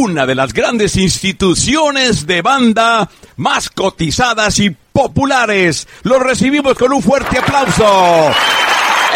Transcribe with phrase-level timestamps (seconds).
[0.00, 3.06] una de las grandes instituciones de banda
[3.36, 5.86] más cotizadas y populares.
[6.04, 8.30] Los recibimos con un fuerte aplauso.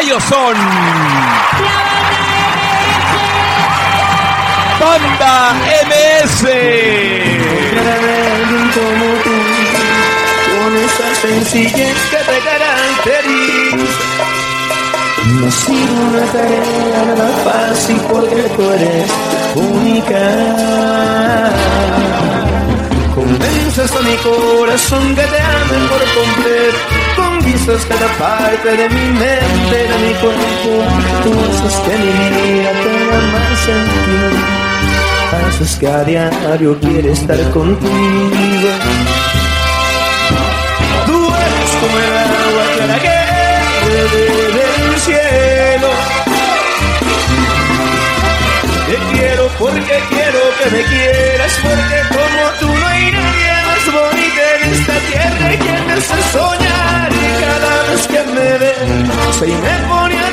[0.03, 0.55] Ellos son...
[4.79, 5.55] Banda
[5.89, 6.43] MS.
[10.53, 13.89] con esa sencillez que te caracteriza.
[15.33, 20.21] No ha sido una tarea nada fácil porque tú eres única.
[23.15, 26.79] Convences a mi corazón que te amen por completo.
[27.17, 30.73] Conquistas cada parte de mi mente, de mi cuerpo.
[31.25, 34.65] Tú haces que mi vida tenga más sentido
[35.35, 38.71] haces que a diario quiere estar contigo.
[41.07, 43.19] Tú eres como el agua clara que
[43.89, 44.25] bebe
[44.57, 46.24] del cielo.
[49.59, 54.99] Porque quiero que me quieras, porque como tú no hay nadie más bonita en esta
[55.11, 57.13] tierra y que me hace soñar.
[57.13, 58.75] Y cada vez que me ve,
[59.39, 60.25] se me pone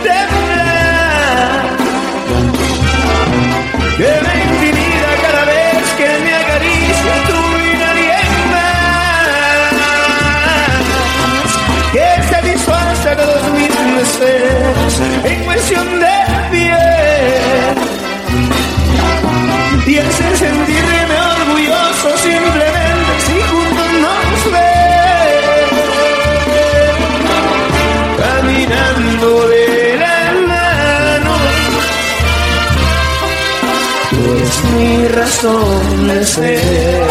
[34.81, 37.03] mi razón de ser.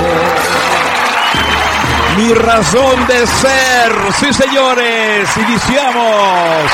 [2.17, 3.93] Mi razón de ser.
[4.19, 6.71] Sí, señores, iniciamos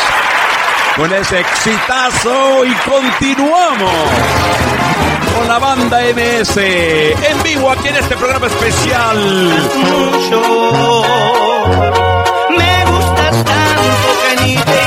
[0.96, 3.90] con ese exitazo y continuamos
[5.36, 9.18] con la banda MS en vivo aquí en este programa especial.
[9.74, 10.40] mucho.
[12.56, 14.85] Me gustas tanto que ni te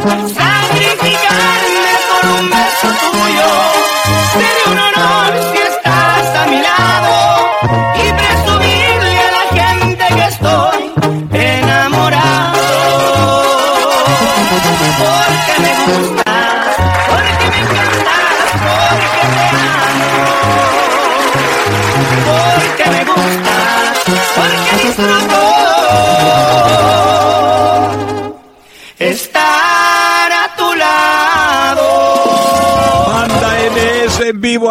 [0.00, 0.37] Thank you.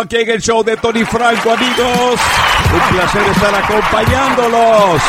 [0.07, 2.21] Aquí en el show de Tony Franco, amigos.
[2.73, 5.01] Un placer estar acompañándolos.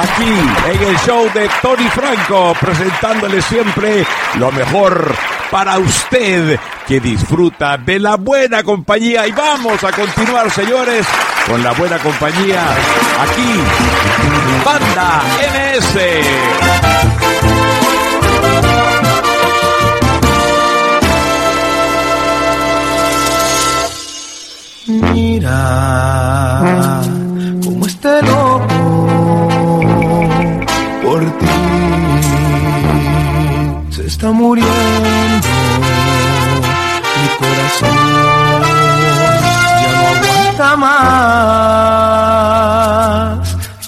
[0.00, 0.32] Aquí
[0.72, 4.06] en el show de Tony Franco, presentándole siempre
[4.36, 5.12] lo mejor
[5.50, 6.56] para usted
[6.86, 9.26] que disfruta de la buena compañía.
[9.26, 11.04] Y vamos a continuar, señores,
[11.48, 12.62] con la buena compañía
[13.18, 13.60] aquí.
[14.64, 15.22] Banda
[15.74, 17.19] MS.
[24.90, 25.60] Mira
[27.64, 29.88] cómo este loco
[31.02, 31.46] por ti.
[33.90, 35.48] Se está muriendo
[37.20, 37.98] mi corazón.
[39.82, 41.10] Ya no aguanta más.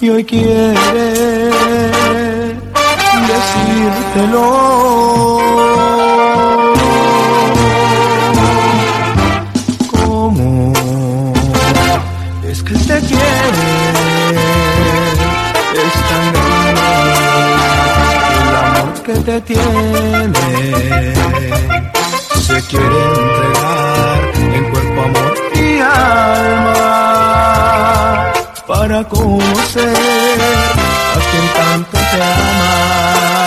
[0.01, 1.51] Y hoy quiere
[3.27, 4.45] decírtelo
[19.41, 20.33] tiene
[22.41, 26.83] se quiere entregar en cuerpo, amor y alma
[28.67, 30.39] para conocer
[31.11, 33.42] a quien tanto te ama.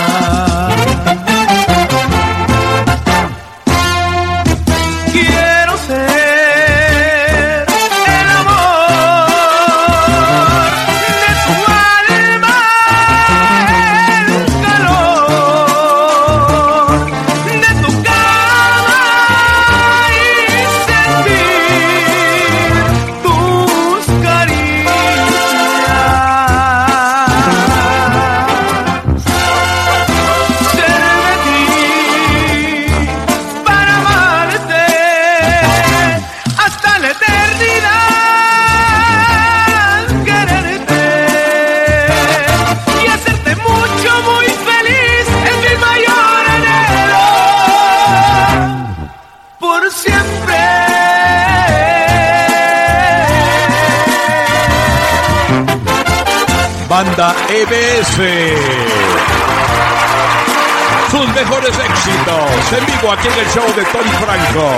[61.11, 64.71] Sus mejores éxitos en vivo aquí en el show de Tony Franco.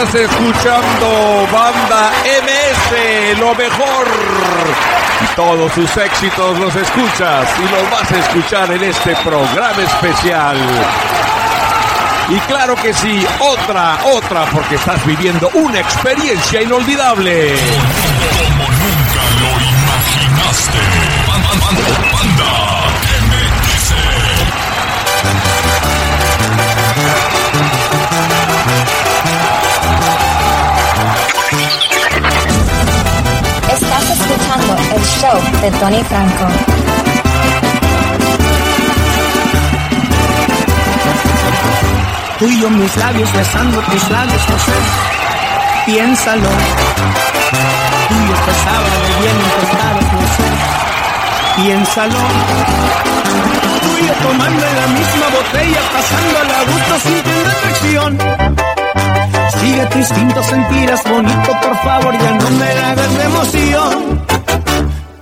[0.00, 4.06] Estás escuchando Banda MS, lo mejor.
[5.24, 10.56] Y todos sus éxitos los escuchas y los vas a escuchar en este programa especial.
[12.28, 17.56] Y claro que sí, otra, otra, porque estás viviendo una experiencia inolvidable.
[35.08, 36.46] Show de Tony Franco.
[42.38, 44.72] Tú y yo mis labios besando tus labios, no sé,
[45.86, 46.48] piénsalo.
[48.08, 49.38] Tú y yo te sábado bien
[50.12, 50.48] no sé,
[51.56, 52.20] piénsalo.
[53.82, 58.18] Tú y yo tomando la misma botella, pasando a gusto sintiendo atracción.
[59.60, 64.17] Sigue tu instinto, sentirás bonito, por favor, ya no me hagas de emoción.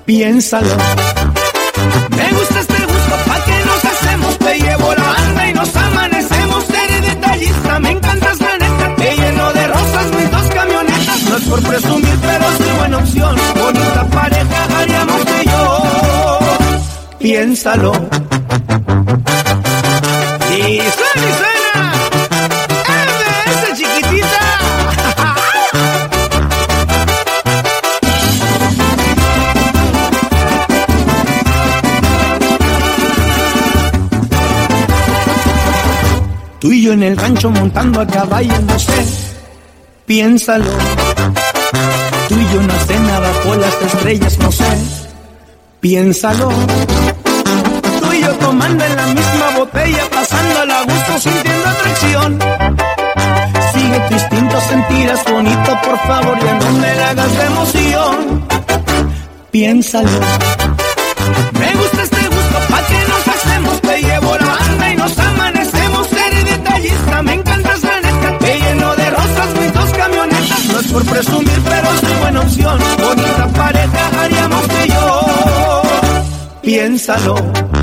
[0.06, 0.76] Piénsalo.
[2.16, 6.64] Me gusta este gusto, pa' que nos hacemos, te llevo la banda y nos amanecemos,
[6.70, 11.44] eres detallista, me encantas la neta, te lleno de rosas mis dos camionetas, no es
[11.44, 16.38] por presumir, pero soy buena opción, bonita pareja haríamos que yo,
[17.18, 17.92] piénsalo.
[20.56, 21.55] Y suena y
[36.66, 39.06] Tú y yo en el rancho montando a caballo, no sé,
[40.04, 40.64] piénsalo.
[42.28, 44.64] Tú y yo en la cena bajo las estrellas, no sé,
[45.78, 46.48] piénsalo.
[48.00, 52.38] Tú y yo tomando en la misma botella, pasando a gusto, sintiendo atracción.
[53.72, 58.48] Sigue tu instinto, sentirás bonito, por favor, ya no me la hagas de emoción.
[59.52, 60.10] Piénsalo.
[61.60, 61.95] Me gusta
[71.16, 75.82] presumir, pero soy buena opción, bonita pareja haríamos que yo,
[76.62, 77.75] piénsalo.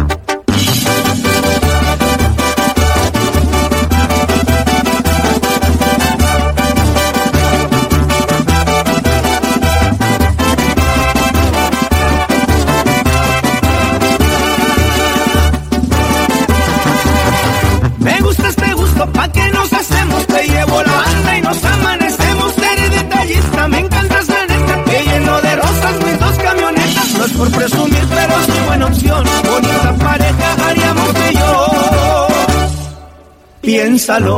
[33.93, 34.37] Piénsalo.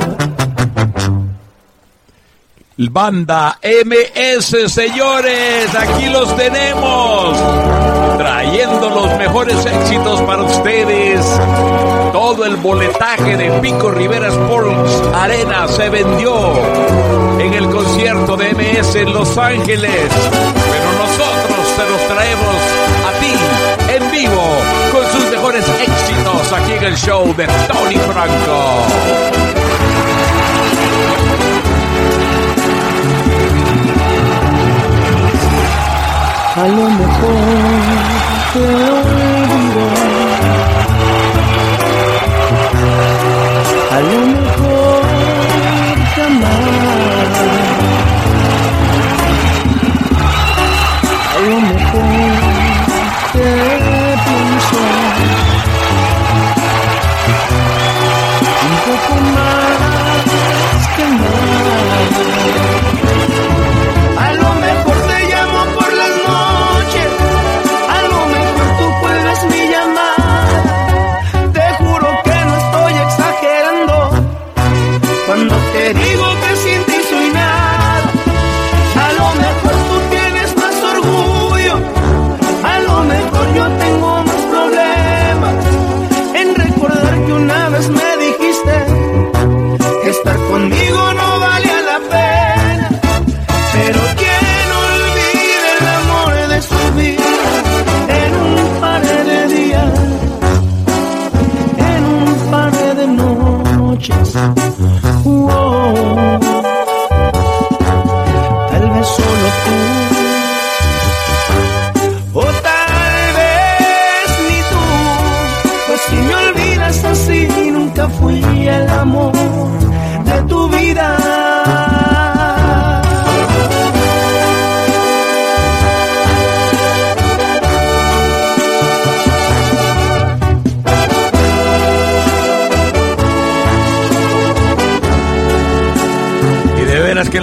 [2.77, 7.37] Banda MS, señores, aquí los tenemos,
[8.17, 11.25] trayendo los mejores éxitos para ustedes.
[12.11, 16.51] Todo el boletaje de Pico Rivera Sports Arena se vendió
[17.39, 20.09] en el concierto de MS en Los Ángeles,
[20.71, 22.55] pero nosotros se los traemos
[23.07, 24.74] a ti en vivo
[26.51, 28.85] aquí en el show de Tony Franco.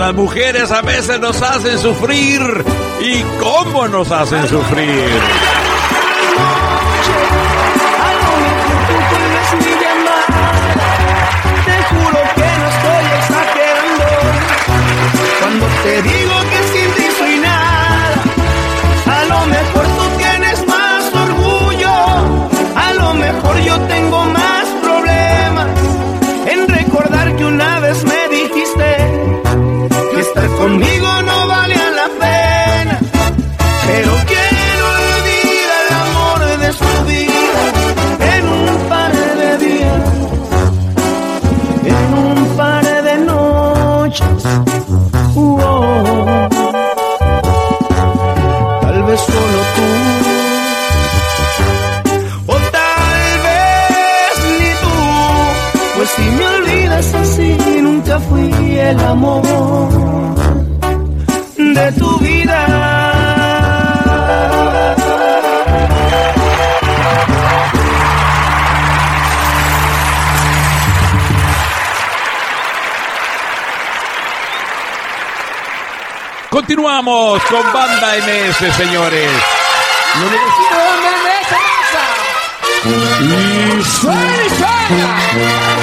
[0.03, 2.41] Las mujeres a veces nos hacen sufrir.
[3.01, 5.11] ¿Y cómo nos hacen sufrir?
[15.85, 18.23] Te digo que sin ti soy nada.
[19.07, 19.72] A lo mejor
[30.62, 32.97] conmigo no valía la pena.
[33.88, 37.64] Pero quiero olvidar el amor de su vida
[38.35, 40.04] en un par de días,
[41.97, 44.40] en un par de noches.
[45.35, 45.71] Uo.
[48.83, 49.88] Tal vez solo tú,
[52.54, 54.95] o tal vez ni tú,
[55.97, 57.50] pues si me olvidas así,
[57.83, 60.42] nunca fui el amor
[61.75, 62.93] de tu vida.
[76.51, 79.31] Continuamos con Banda MS, señores.
[83.20, 85.82] Y suena.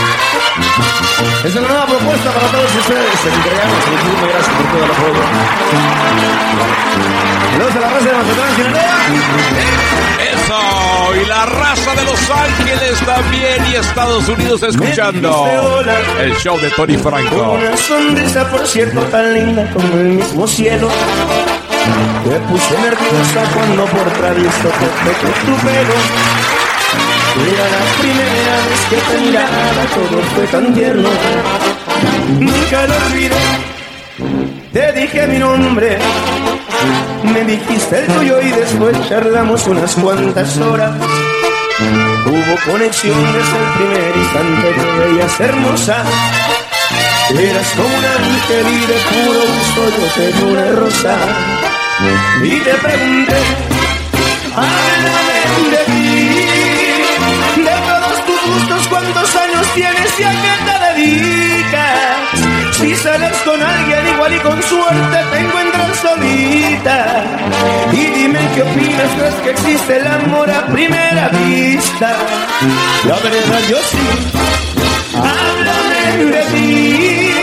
[1.44, 3.26] Es la nueva propuesta para todos ustedes.
[3.26, 3.78] Entregamos.
[3.90, 5.22] Muchísimas gracias por todo el apoyo.
[7.52, 9.00] Saludos a la raza de Mazatlán, Sinaloa.
[10.32, 15.82] Eso, y la raza de Los Ángeles también y Estados Unidos escuchando
[16.20, 17.54] el show de Tony Con Franco.
[17.54, 20.90] una sonrisa, por cierto, tan linda como el mismo cielo.
[22.24, 26.59] Te puse nerviosa cuando por travieso te toqué tu pelo.
[27.36, 31.10] Era la primera vez que te miraba, todo fue tan tierno.
[32.40, 33.70] Nunca lo olvidé.
[34.74, 35.98] Te dije mi nombre,
[37.24, 40.92] me dijiste el tuyo y después charlamos unas cuantas horas.
[42.26, 46.04] Hubo conexión desde el primer instante, te veías hermosa.
[47.30, 51.18] Eras como un ángel y de puro gusto yo te una rosa.
[52.44, 53.38] Y te pregunté,
[59.76, 62.50] tienes y a qué te dedicas.
[62.80, 67.24] Si sales con alguien igual y con suerte te encuentras solita.
[67.92, 72.16] Y dime qué opinas, crees que existe el amor a primera vista.
[73.06, 74.08] La verdad yo sí,
[75.16, 77.34] háblame de ti.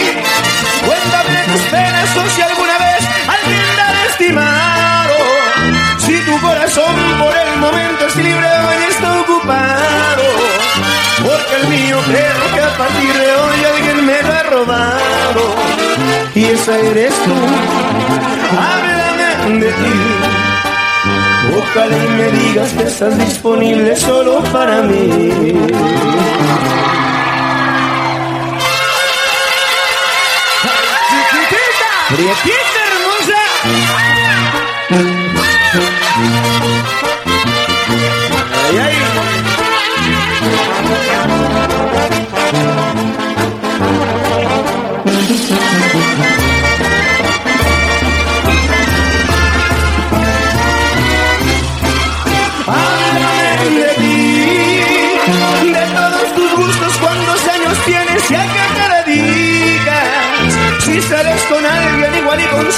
[0.86, 5.14] Cuéntame tus penas o si alguna vez alguien te ha lastimado.
[5.98, 8.46] Si tu corazón por el momento es libre,
[11.68, 15.54] mío creo que a partir de hoy alguien me lo ha robado.
[16.34, 17.34] Y esa eres tú.
[18.58, 19.94] Háblame de ti.
[21.58, 25.52] Ojalá y me digas que estás disponible solo para mí.
[32.08, 32.75] Prietita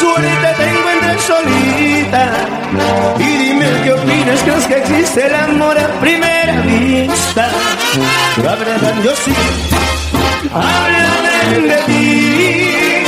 [0.09, 2.31] igual y con suerte te encuentres solita.
[3.19, 7.49] Y dime qué opinas, crees que existe el amor a primera vista.
[8.43, 9.33] La verdad yo sí,
[10.53, 13.03] háblame de ti.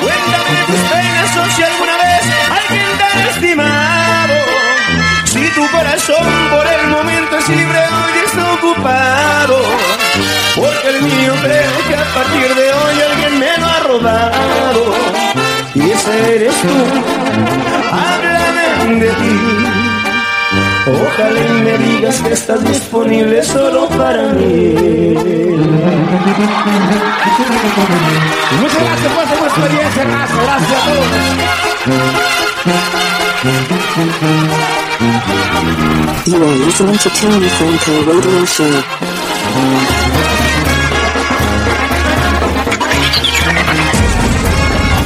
[0.00, 2.22] Cuéntame tus penas o si alguna vez
[2.60, 4.34] alguien te ha lastimado.
[5.24, 9.58] Si tu corazón por el momento es libre, hoy está ocupado.
[10.56, 15.43] Porque el mío creo que a partir de hoy alguien me lo ha robado.
[15.84, 16.68] Y ese eres tú.
[17.92, 19.34] Háblame de ti.
[20.86, 24.74] Ojalá y me digas que estás disponible solo para mí.
[28.60, 31.04] Muchas gracias por esta experiencia, gracias, gracias a todos.
[36.26, 38.72] You are listening to Tony Franco Radio Show.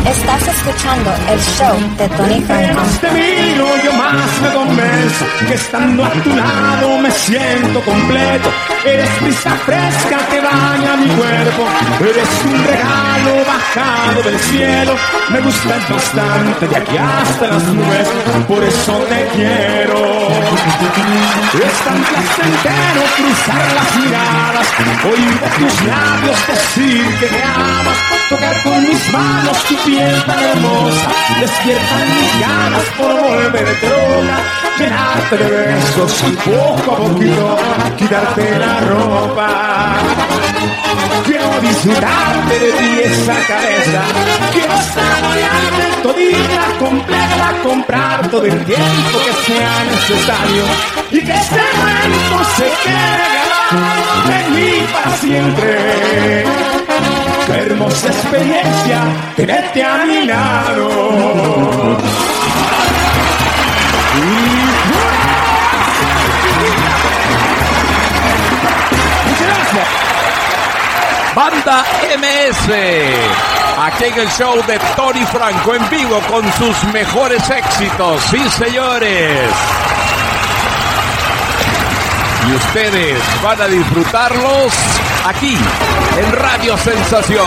[0.06, 2.82] Estás escuchando el show de Tony Franco.
[3.00, 8.50] Te miro, yo más me convenzo que estando a tu lado me siento completo.
[8.84, 11.66] Eres brisa fresca que baña mi cuerpo.
[12.00, 14.94] Eres un regalo bajado del cielo.
[15.30, 18.08] Me gustas bastante de aquí hasta las nubes,
[18.46, 20.18] por eso te quiero.
[21.54, 24.66] Es tan placentero cruzar las miradas,
[25.04, 30.38] oír de tus labios decir que me amas, tocar con mis manos tu piel tan
[30.38, 34.36] hermosa, despiertan mis ganas por volverte loca,
[34.78, 37.58] llenarte de besos y poco a poquito
[37.96, 39.48] quitarte la ropa.
[41.24, 44.02] Quiero disfrutarte de ti esa cabeza,
[44.52, 50.64] quiero saborearte todita completa, comprar todo el tiempo que sea necesario
[51.10, 53.38] y que este momento se quede
[54.36, 55.08] en mí para.
[57.50, 59.00] Hermosa experiencia
[59.34, 60.88] tenerte a mi lado.
[71.34, 71.84] Banda
[72.18, 72.68] MS.
[73.80, 78.22] Aquí en el show de Tony Franco en vivo con sus mejores éxitos.
[78.24, 79.50] Sí, señores.
[82.46, 84.72] Y ustedes van a disfrutarlos
[85.24, 85.56] aquí
[86.16, 87.46] en Radio Sensación.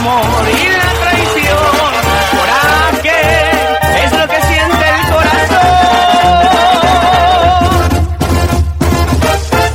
[0.00, 1.58] Y la traición.
[2.32, 3.20] Coraje
[4.02, 5.68] es lo que siente el corazón.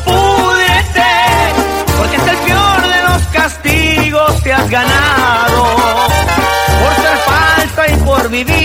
[0.06, 1.14] Púdrete,
[1.98, 5.64] porque es el peor de los castigos que has ganado.
[6.82, 8.65] Por ser falsa y por vivir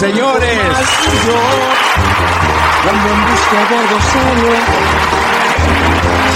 [0.00, 0.58] señores.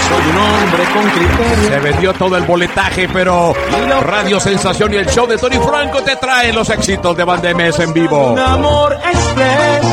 [0.09, 1.69] Soy un hombre con criterio.
[1.69, 3.55] Se vendió todo el boletaje, pero
[4.03, 7.81] Radio Sensación y el show de Tony Franco te traen los éxitos de banda MS
[7.81, 8.33] en vivo.
[8.33, 9.87] Un amor express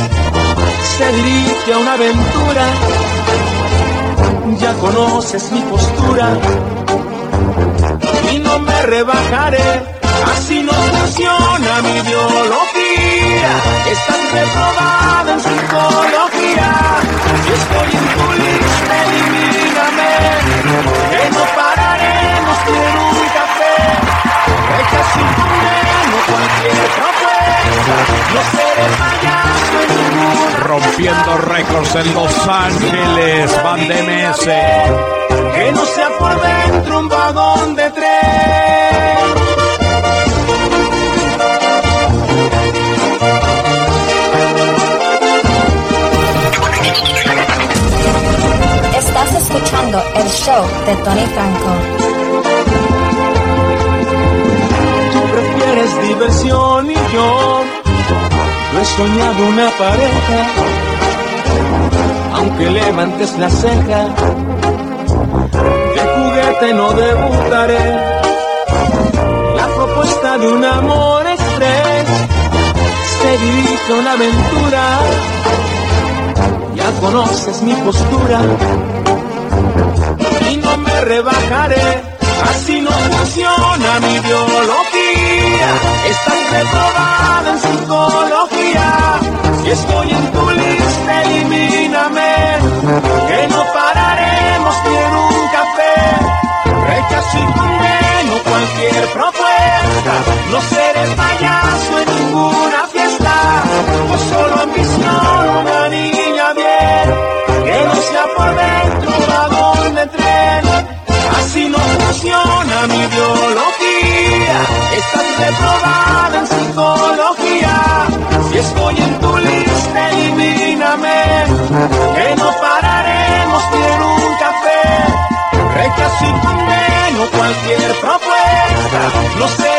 [0.98, 2.66] se dirige a una aventura.
[4.60, 6.28] Ya conoces mi postura
[8.34, 9.82] y no me rebajaré.
[10.36, 12.71] Así nos funciona mi biología.
[13.92, 16.72] Estás reprobada en psicología.
[17.48, 20.14] Yo estoy en tu lista, elimíname.
[21.12, 23.78] Que no pararemos en un café.
[24.72, 27.96] Deja sin condeno cualquier propuesta.
[28.34, 34.46] No seré payaso en Rompiendo récords en Los Ángeles, banda MS.
[35.56, 39.41] que no sea por dentro un vagón de tren.
[50.32, 51.72] Show de Tony Franco.
[55.14, 57.64] Tú prefieres diversión y yo
[58.74, 60.40] no he soñado una pareja.
[62.34, 64.02] Aunque levantes la ceja,
[65.96, 67.86] de juguete no debutaré.
[69.58, 72.08] La propuesta de un amor express
[73.22, 74.84] se dirige a una aventura.
[76.76, 78.40] Ya conoces mi postura
[80.52, 82.04] y no me rebajaré.
[82.50, 85.70] Así no funciona mi biología.
[86.10, 89.20] Estás reprobada en psicología.
[89.64, 92.34] Si estoy en tu lista, elimíname.
[93.28, 95.96] Que no pararemos en un café.
[96.88, 100.14] Rechazo y condeno cualquier propuesta.
[100.52, 103.34] No seré payaso en ninguna fiesta.
[104.08, 105.41] Pues solo ambición,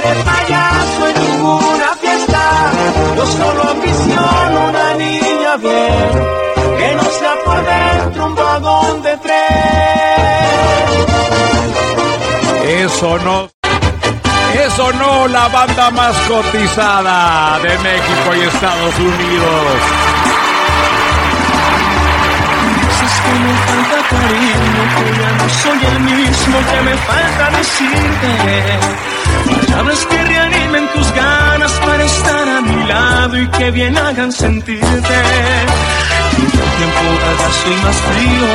[0.03, 2.43] Seré payaso en ninguna fiesta.
[3.17, 6.13] Yo solo ambiciono una niña bien.
[6.79, 9.43] Que no sea por dentro un vagón de tren.
[12.85, 13.49] Eso no.
[14.67, 19.81] Eso no, la banda más cotizada de México y Estados Unidos.
[23.05, 29.22] Es que me falta cariño, que ya no soy el mismo que me falta decirte.
[29.67, 34.87] Palabras que reanimen tus ganas para estar a mi lado y que bien hagan sentirte.
[34.89, 38.49] Que el tiempo haga soy más frío,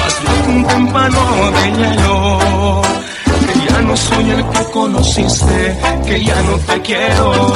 [0.00, 2.82] más loco un témpano de hielo.
[3.46, 7.52] Que ya no soy el que conociste, que ya no te quiero.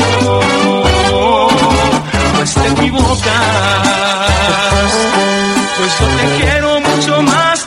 [2.36, 4.26] Pues te equivocas
[5.76, 7.65] pues yo te quiero mucho más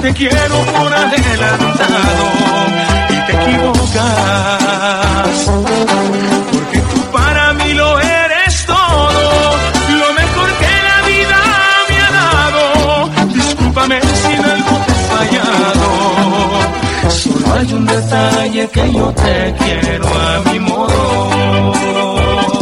[0.00, 2.24] te quiero por adelantado
[3.10, 5.34] y te equivocas,
[6.52, 9.52] porque tú para mí lo eres todo,
[10.00, 11.40] lo mejor que la vida
[11.88, 12.62] me ha dado.
[13.34, 15.88] Discúlpame si en algo te he fallado.
[17.10, 22.59] Solo hay un detalle que yo te quiero a mi modo.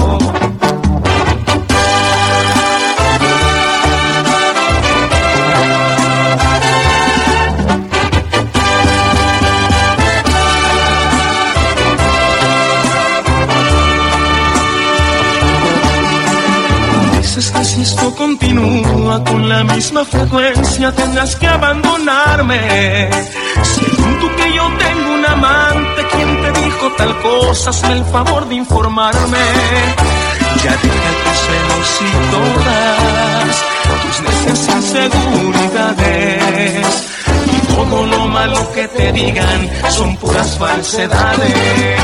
[17.64, 23.08] Si esto continúa con la misma frecuencia tendrás que abandonarme.
[23.62, 28.46] Según tú que yo tengo un amante, quien te dijo tal cosa, hazme el favor
[28.48, 29.38] de informarme.
[30.62, 33.56] Ya deja tus celos y todas
[34.02, 36.86] tus necias inseguridades.
[37.46, 42.00] Y todo lo malo que te digan son puras falsedades.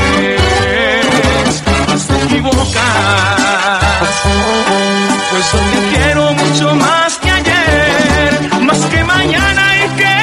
[1.87, 2.75] Más te equivocas.
[5.31, 10.15] Pues yo te quiero mucho más que ayer, más que mañana y que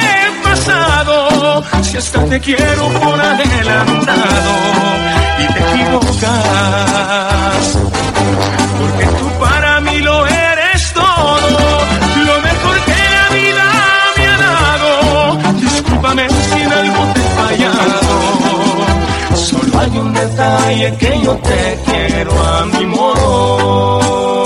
[0.43, 1.63] pasado.
[1.81, 4.53] Si hasta te quiero por adelantado
[5.39, 7.77] y te equivocas.
[8.79, 11.59] Porque tú para mí lo eres todo,
[12.27, 13.65] lo mejor que la vida
[14.17, 15.37] me ha dado.
[15.59, 18.13] Discúlpame si en algo te he fallado.
[19.35, 24.42] Solo hay un detalle que yo te quiero a mi modo.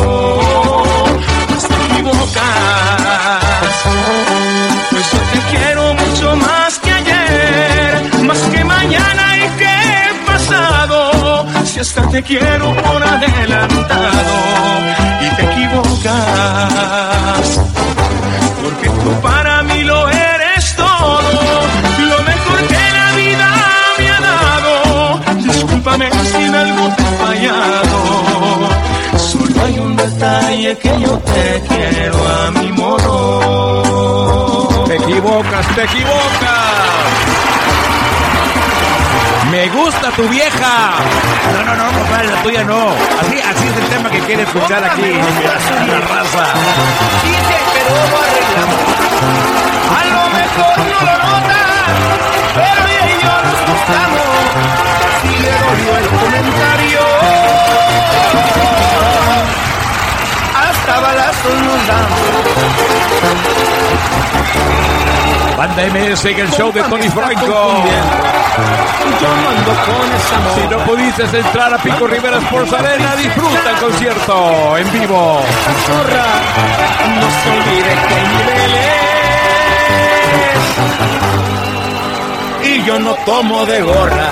[4.91, 9.76] Pues yo te quiero mucho más que ayer, más que mañana y que
[10.26, 11.45] pasado.
[11.65, 14.36] Si hasta te quiero por adelantado
[15.21, 17.47] y te equivocas.
[18.63, 21.41] Porque tú para mí lo eres todo,
[22.12, 23.50] lo mejor que la vida
[24.00, 25.19] me ha dado.
[25.43, 28.00] Discúlpame si en algo te he fallado.
[29.17, 31.37] Solo hay un detalle que yo te
[35.78, 36.18] te equivocas.
[39.52, 40.96] Me gusta tu vieja.
[41.54, 42.96] No, no, no, compadre, la tuya no.
[43.22, 46.46] Así, así es el tema que quiere escuchar aquí la raza.
[47.24, 48.82] Dice que lo arreglamos.
[49.98, 51.62] A lo mejor no lo nota,
[52.56, 54.34] pero ella y yo nos gustamos.
[55.22, 57.02] Si le dolió el comentario,
[61.05, 62.07] hasta banda.
[65.57, 67.83] Banda MS en el show de Tony Franco.
[70.55, 75.41] Si no pudiste entrar a Pico Rivera Sports Arena, disfruta el concierto en vivo.
[77.19, 79.07] no se olvide que hay niveles.
[82.63, 84.31] Y yo no tomo de gorra.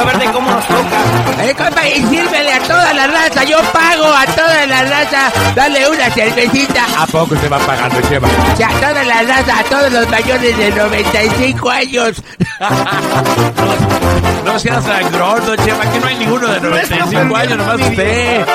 [0.00, 1.42] A ver de cómo nos toca.
[1.42, 5.88] Eh, compa, y sírvele a toda la raza, yo pago a toda la raza, dale
[5.88, 6.84] una cervecita.
[6.98, 7.98] ¿A poco se va pagando?
[7.98, 12.22] O sea, a toda la raza, a todos los mayores de 95 años.
[14.44, 18.46] No seas sangrón, Cheva, aquí no hay ninguno de 95 años, nomás usted.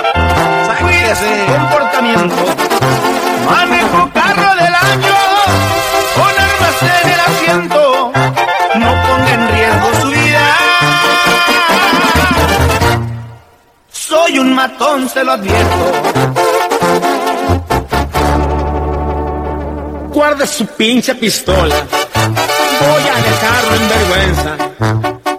[0.82, 2.45] Cuide su comportamiento.
[3.45, 5.22] Manejo carro del año
[14.84, 15.91] Matón, se lo advierto.
[20.10, 21.76] Guarde su pinche pistola.
[22.82, 24.58] Voy a dejarlo en vergüenza.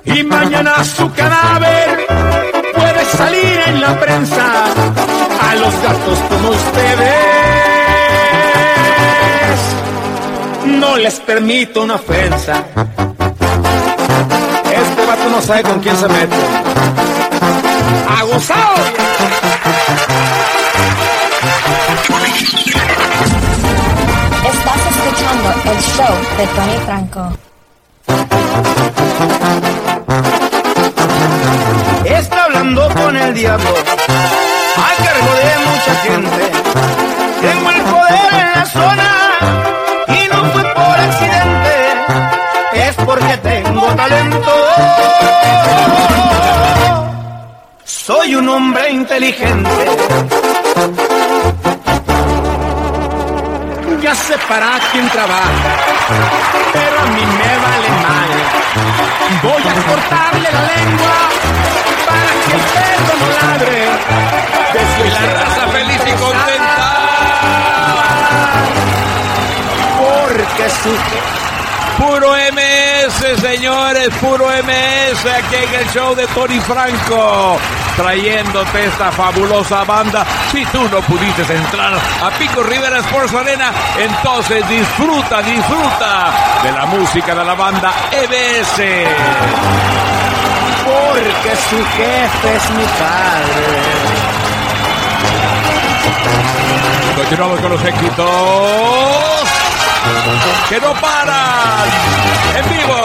[0.04, 2.06] Y mañana su cadáver
[2.74, 4.64] puede salir en la prensa
[5.40, 7.14] a los gatos como ustedes.
[10.80, 12.64] No les permito una ofensa.
[14.72, 16.36] Este vato no sabe con quién se mete.
[18.08, 18.74] ¡Aguzado!
[24.44, 27.22] Estás escuchando el show de Tony Franco.
[32.04, 33.83] Está hablando con el diablo
[48.64, 49.84] hombre inteligente.
[54.02, 55.70] Ya sé para quién trabaja,
[56.72, 58.30] pero a mí me vale mal.
[59.42, 61.18] Voy a cortarle la lengua
[62.08, 63.76] para que el perro no ladre.
[64.74, 66.84] Desde La raza feliz y contenta.
[69.98, 70.92] Porque su
[71.98, 77.56] Puro MS, señores, puro MS aquí en el show de Tony Franco,
[77.96, 80.24] trayéndote esta fabulosa banda.
[80.50, 86.86] Si tú no pudiste entrar a Pico Rivera Sports Arena, entonces disfruta, disfruta de la
[86.86, 88.82] música de la banda EBS.
[90.84, 94.24] porque su jefe es mi padre.
[97.16, 99.53] Continuamos con los éxitos
[100.68, 101.88] que no paran.
[102.56, 102.96] En vivo,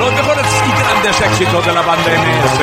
[0.00, 2.60] los mejores y grandes éxitos de la banda MS.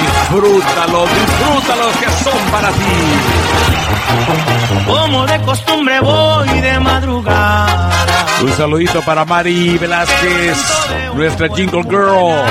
[0.00, 2.96] Disfrútalos, disfrútalos que son para ti.
[4.86, 7.90] Como de costumbre voy de madrugada.
[8.42, 10.58] Un saludito para Mari Velázquez,
[11.14, 12.44] nuestra Jingle Girl,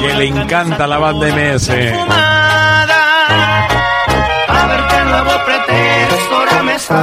[0.00, 2.39] que le encanta la banda MS.
[6.90, 6.96] No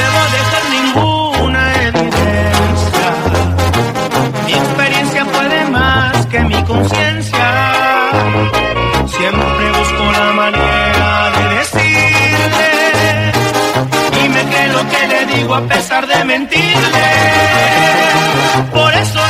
[0.00, 3.08] debo dejar ninguna evidencia.
[4.46, 7.46] Mi experiencia puede más que mi conciencia.
[9.08, 12.70] Siempre busco la manera de decirle.
[14.24, 17.10] Y me cree lo que le digo a pesar de mentirle.
[18.72, 19.20] Por eso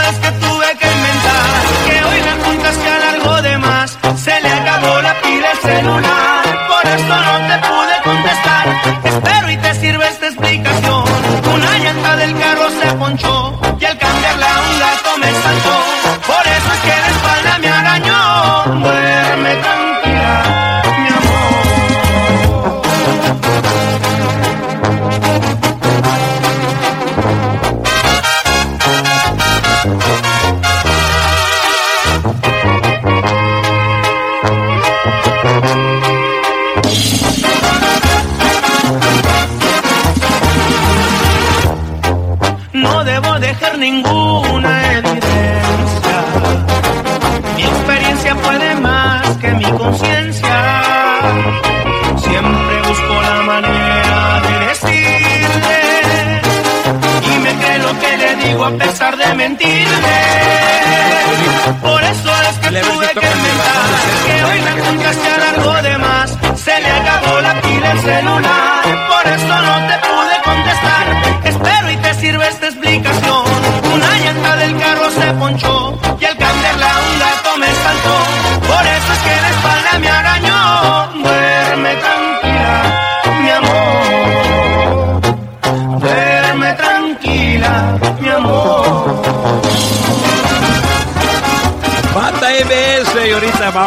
[68.05, 68.54] celular.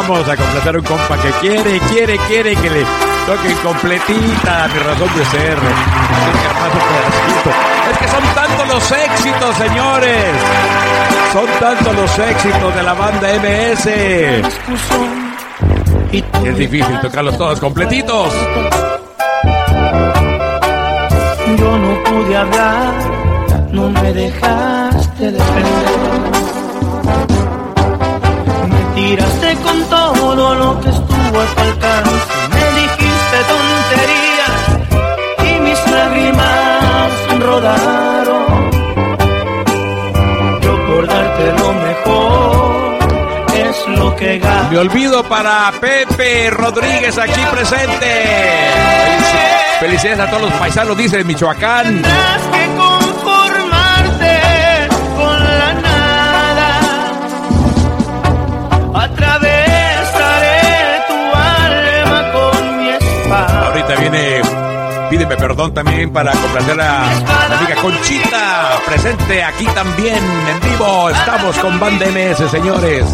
[0.07, 2.85] vamos a completar un compa que quiere, quiere, quiere que le
[3.25, 5.57] toquen completita mi razón de ser.
[7.91, 10.33] Es, que son tantos los éxitos, señores.
[11.33, 13.87] Son tantos los éxitos de la banda MS.
[16.45, 18.33] Es difícil tocarlos todos completitos.
[21.57, 22.93] Yo no pude hablar,
[23.71, 25.97] no me dejaste defender.
[28.69, 29.86] Me tiraste con
[30.27, 32.11] todo lo que estuvo a tu alcance.
[32.55, 34.59] Me dijiste tonterías
[35.47, 38.45] y mis lágrimas rodaron.
[40.61, 42.97] Recordarte lo mejor
[43.55, 44.69] es lo que gano.
[44.69, 48.11] Me olvido para Pepe Rodríguez aquí presente.
[49.79, 52.03] Felicidades a todos los paisanos, dice Michoacán.
[65.27, 67.05] Pedirme perdón también para complacer a
[67.49, 71.09] la amiga Conchita, presente aquí también en vivo.
[71.09, 73.05] Estamos con Band MS, señores.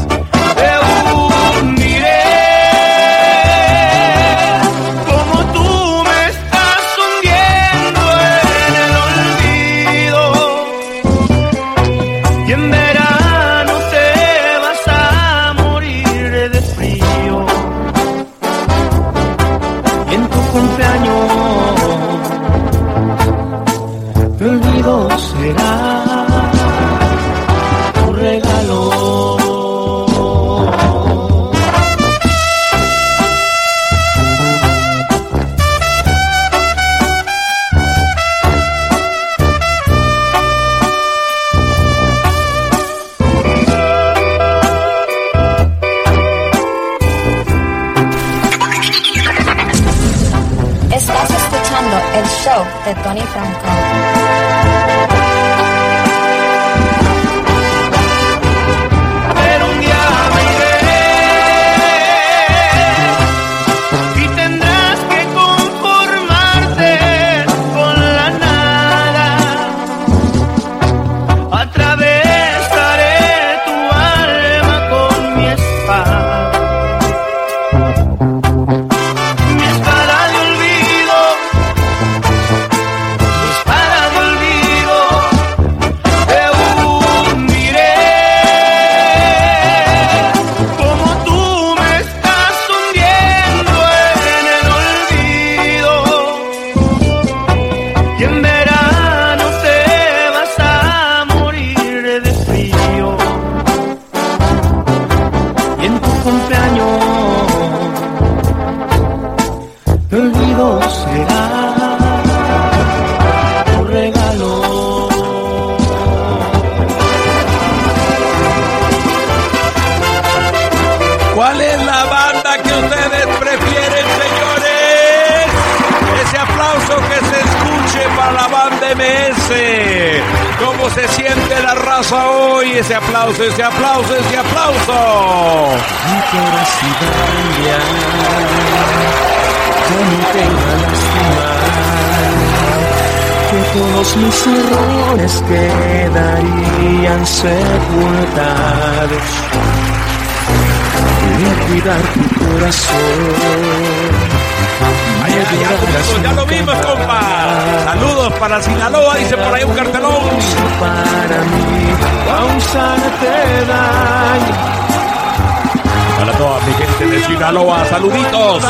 [167.94, 168.64] Saluditos.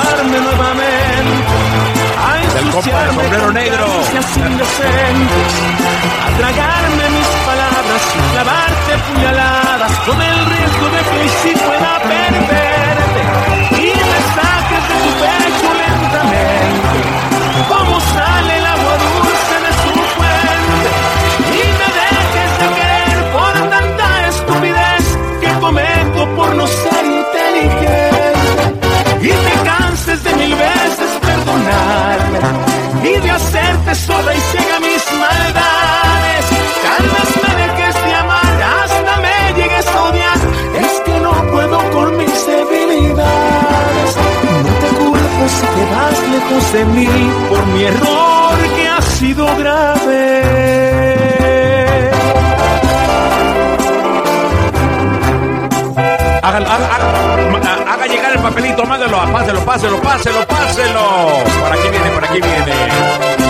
[2.53, 3.86] Del compa de sombrero negro.
[34.36, 36.45] y ciega mis maldades.
[36.86, 40.39] Tal vez me dejes de amar, hasta me llegues a odiar.
[40.84, 44.09] Es que no puedo con mis debilidades.
[44.66, 47.09] No te culpo si te vas lejos de mí
[47.49, 50.53] por mi error que ha sido grave.
[56.41, 57.57] Hágalo, hágalo,
[57.91, 61.01] haga, llegar el papelito, mándelo, páselo, páselo, páselo, páselo.
[61.61, 63.43] Por aquí viene, por aquí viene.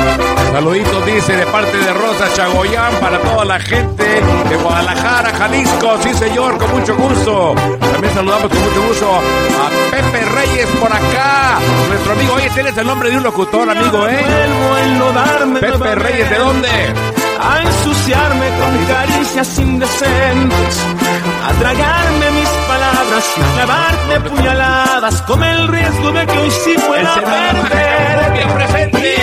[0.54, 5.98] Saluditos dice de parte de Rosa Chagoyán para toda la gente de Guadalajara, Jalisco.
[6.04, 7.56] Sí, señor, con mucho gusto.
[7.92, 11.58] También saludamos con mucho gusto a Pepe Reyes por acá.
[11.90, 14.24] Nuestro amigo, oye, tienes el nombre de un locutor, amigo, ¿eh?
[15.60, 16.70] Pepe Reyes, ¿de dónde?
[17.42, 20.80] A ensuciarme con caricias indecentes,
[21.50, 26.76] a tragarme mis palabras y a clavarte puñaladas con el riesgo de que hoy sí
[26.88, 28.34] pueda perder.
[28.34, 29.16] bien presente.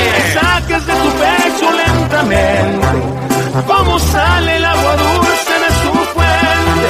[0.70, 2.86] Saques de tu pecho lentamente,
[3.66, 6.88] como sale el agua dulce de su fuente,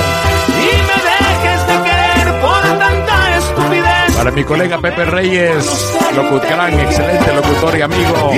[0.49, 4.16] y me dejes de querer por tanta estupidez.
[4.16, 8.33] Para mi colega Pepe Reyes, locutor, gran, excelente locutor y amigo.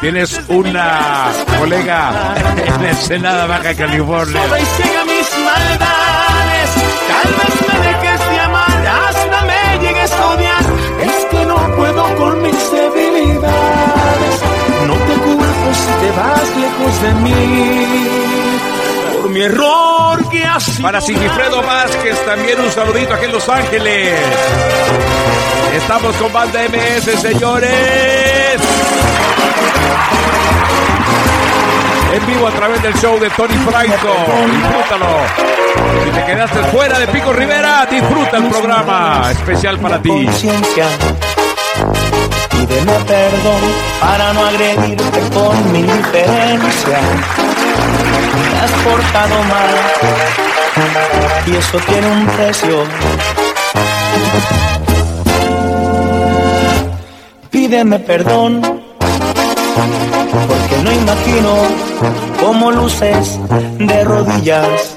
[0.00, 1.26] Tienes una
[1.58, 4.40] colega en Ensenada, Baja California.
[16.06, 18.08] Te vas lejos de mí.
[19.20, 23.48] Por mi error que ha sido Para Sigifredo Vázquez, también un saludito aquí en Los
[23.48, 24.18] Ángeles.
[25.74, 28.60] Estamos con Banda MS, señores.
[32.14, 34.14] En vivo a través del show de Tony Franco.
[34.50, 35.06] Disfrútalo.
[36.04, 40.28] Si te quedaste fuera de Pico Rivera, disfruta el programa especial para ti.
[42.68, 43.60] Pídeme perdón
[44.00, 46.98] para no agredirte con mi indiferencia.
[48.50, 49.74] Me has portado mal
[51.46, 52.84] y eso tiene un precio.
[57.50, 58.60] Pídeme perdón
[60.48, 61.54] porque no imagino
[62.40, 63.38] cómo luces
[63.78, 64.96] de rodillas.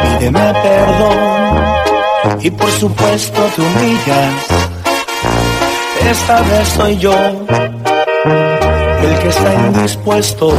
[0.00, 1.34] Pídeme perdón
[2.40, 4.63] y por supuesto te humillas.
[6.10, 7.40] Esta vez soy yo el
[9.20, 10.52] que está indispuesto.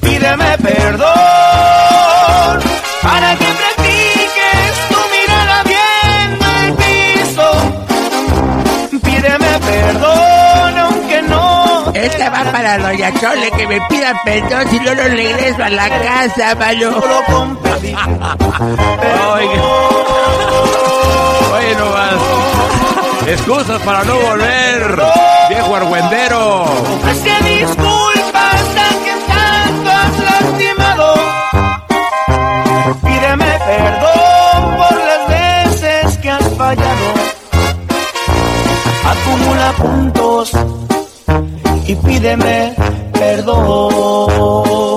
[0.00, 1.08] Pídeme perdón
[3.02, 7.50] para que practiques tu mirada viendo el piso.
[9.02, 14.94] Pídeme perdón aunque no Esta va para Doña Chole, que me pida perdón si no
[14.94, 16.88] lo regreso a la casa, pedir
[19.32, 19.62] Oiga.
[23.28, 25.02] Excusas para no volver.
[25.50, 26.62] Viejo argüendero.
[26.62, 31.14] Ofrece disculpas a quien tanto has lastimado.
[33.04, 37.08] Pídeme perdón por las veces que has fallado.
[39.04, 40.52] Acumula puntos
[41.86, 42.74] y pídeme
[43.12, 44.87] perdón.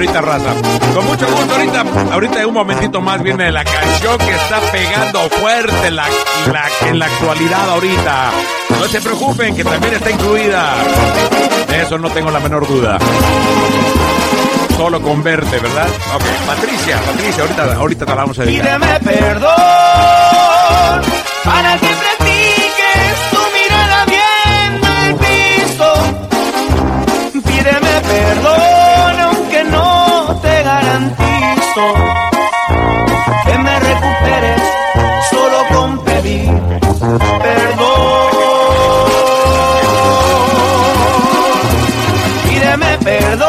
[0.00, 0.54] Ahorita raza.
[0.94, 5.28] Con mucho gusto, ahorita, ahorita en un momentito más viene la canción que está pegando
[5.28, 6.06] fuerte la,
[6.50, 8.30] la- en la actualidad ahorita.
[8.78, 10.72] No se preocupen que también está incluida.
[11.68, 12.98] De eso no tengo la menor duda.
[14.76, 15.86] Solo con verte, ¿verdad?
[16.14, 18.78] Ok, Patricia, Patricia, ahorita, ahorita te la vamos a dedicar.
[18.80, 19.52] Pídeme perdón
[21.44, 25.92] para que practiques tu mirada viendo el piso.
[27.44, 28.69] Pídeme perdón
[31.00, 31.94] garantizo
[33.44, 34.60] que me recuperes
[35.30, 36.50] solo con pedir
[37.42, 38.30] perdón.
[42.48, 43.48] Pídeme perdón,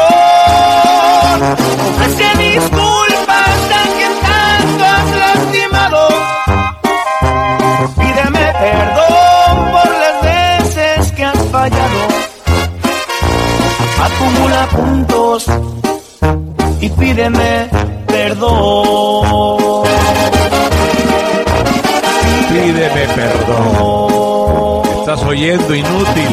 [1.90, 6.08] ofrece disculpas a quien tanto has lastimado.
[7.98, 12.02] Pídeme perdón por las veces que has fallado.
[14.04, 15.01] Acumula puntos
[17.14, 17.68] pídeme
[18.06, 19.84] perdón.
[22.48, 24.82] Pídeme perdón.
[25.00, 26.28] Estás oyendo inútil.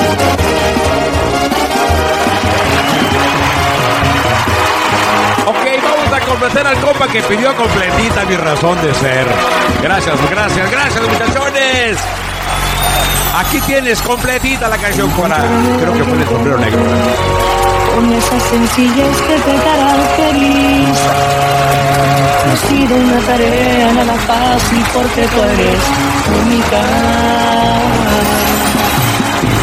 [5.47, 9.27] Ok, vamos a complacer al compa que pidió completita mi razón de ser.
[9.83, 11.97] Gracias, gracias, gracias, muchachones.
[13.35, 15.43] Aquí tienes completita la canción para.
[15.77, 17.58] Creo que fue el sombrero negro.
[17.95, 20.99] Con esa sencillez que te hará feliz.
[22.45, 25.81] No ha sido una tarea nada fácil porque tú eres
[26.41, 26.81] única.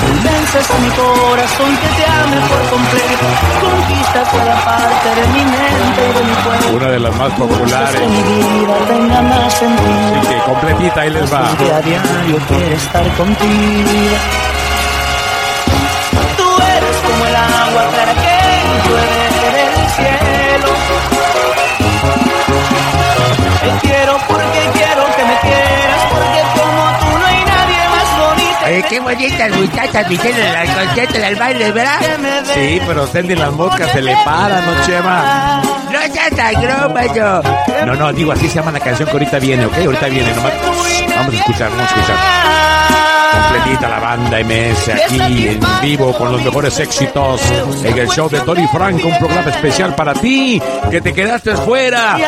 [0.07, 3.27] Convences a mi corazón que te ame por completo.
[3.61, 6.77] Conquista cada parte de mi mente y de mi cuerpo.
[6.77, 8.01] Una de las más populares.
[8.01, 10.21] que mi vida tenga más sentido.
[10.21, 11.57] Así que completita, ahí les va.
[11.57, 14.46] Que a diario quiere estar contigo.
[19.97, 20.69] Cielo.
[23.63, 28.67] Te quiero porque quiero que me quieras, porque como tú no hay nadie más bonito.
[28.67, 32.01] Oye, qué bonitas muchachas vinieron al concierto del baile, ¿verdad?
[32.55, 35.63] Sí, pero Sandy las moscas se le paran, ¿no, Chema?
[35.91, 37.43] No seas tan gromayo.
[37.87, 39.79] No, no, digo, así se llama la canción que ahorita viene, ¿ok?
[39.79, 40.53] Ahorita viene, nomás.
[41.17, 42.66] Vamos a escuchar, vamos a escuchar.
[43.37, 47.41] Completita la banda MS aquí en vivo con los mejores éxitos
[47.85, 50.61] en el show de Tony Franco, un programa especial para ti
[50.91, 52.19] que te quedaste fuera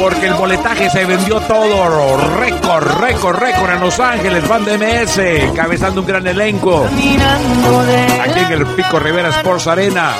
[0.00, 6.00] porque el boletaje se vendió todo, récord, récord, récord en Los Ángeles, banda MS, encabezando
[6.00, 10.12] un gran elenco aquí en el Pico Rivera Sports Arena.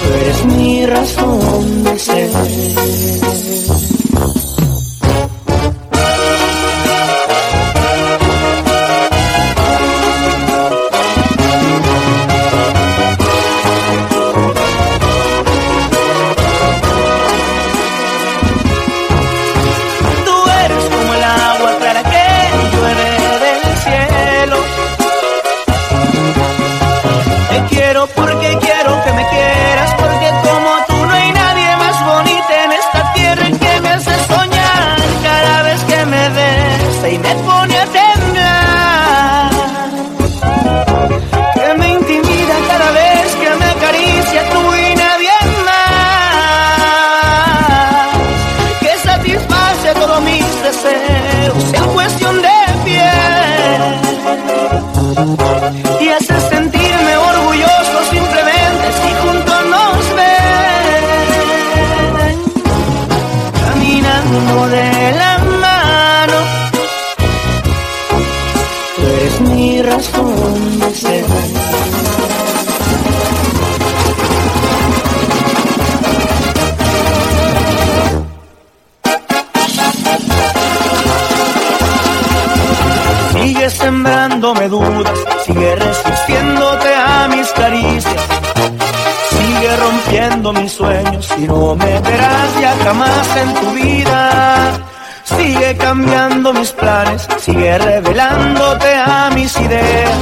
[0.00, 2.30] Tú eres mi razón de ser.
[91.38, 94.72] Y no me verás ya jamás en tu vida.
[95.24, 100.18] Sigue cambiando mis planes, sigue revelándote a mis ideas.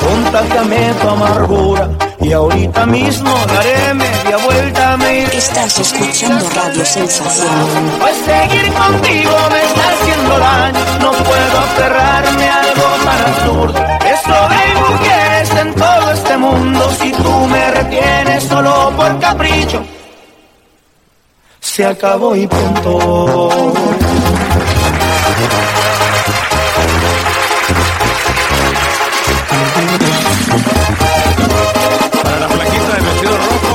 [0.00, 1.88] Contáctame tu amargura
[2.20, 5.24] y ahorita mismo daré media vuelta, me.
[5.24, 7.50] Estás escuchando Radio Sensación.
[8.00, 10.80] Pues seguir contigo me está haciendo daño.
[11.00, 13.78] No puedo aferrarme a algo tan absurdo.
[14.14, 16.90] Eso hay mujeres en todo este mundo.
[16.98, 19.84] Si tú me retienes solo por capricho,
[21.78, 22.98] se acabó y punto.
[32.20, 33.72] Para la flaquita de vestido rojo.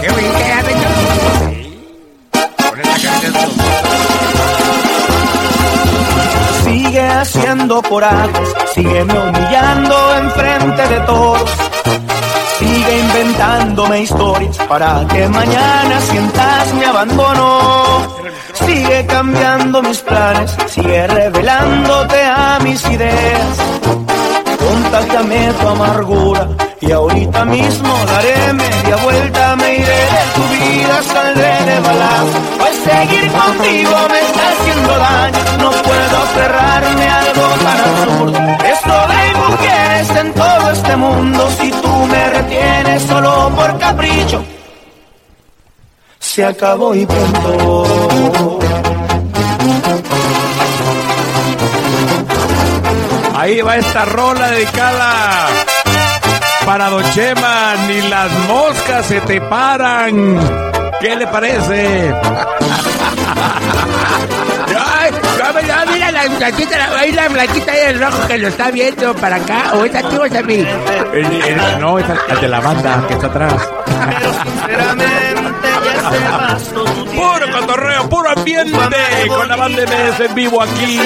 [0.00, 0.88] Qué Beto.
[2.68, 3.32] Con esta canción.
[6.64, 11.31] Sigue haciendo corajes, sígueme humillando enfrente de todos.
[14.72, 17.46] Para que mañana sientas mi abandono.
[18.54, 23.52] Sigue cambiando mis planes, sigue revelándote a mis ideas.
[24.66, 26.48] Contáctame tu amargura
[26.80, 32.38] y ahorita mismo daré media vuelta, me iré de tu vida, saldré de balazo.
[32.60, 38.38] Pues seguir contigo me está haciendo daño, no puedo aferrarme a algo tan absurdo.
[38.74, 44.42] Esto hay mujeres en todo este mundo, si tú me retienes solo por capricho,
[46.32, 48.58] se acabó y punto.
[53.36, 55.48] Ahí va esta rola dedicada
[56.64, 57.74] para Don Chema.
[57.88, 60.38] Ni las moscas se te paran.
[61.00, 62.14] ¿Qué le parece?
[64.72, 69.14] No, no, mira la muchachita, la, ahí la blanquita del rojo que lo está viendo
[69.16, 69.72] para acá.
[69.74, 70.64] O está tú, o está a mí.
[71.12, 73.54] El- el- no, es el de la banda que está atrás.
[74.06, 75.04] Pero sinceramente
[77.14, 78.76] Puro cotorreo, puro ambiente
[79.28, 80.98] con la banda MS en vivo aquí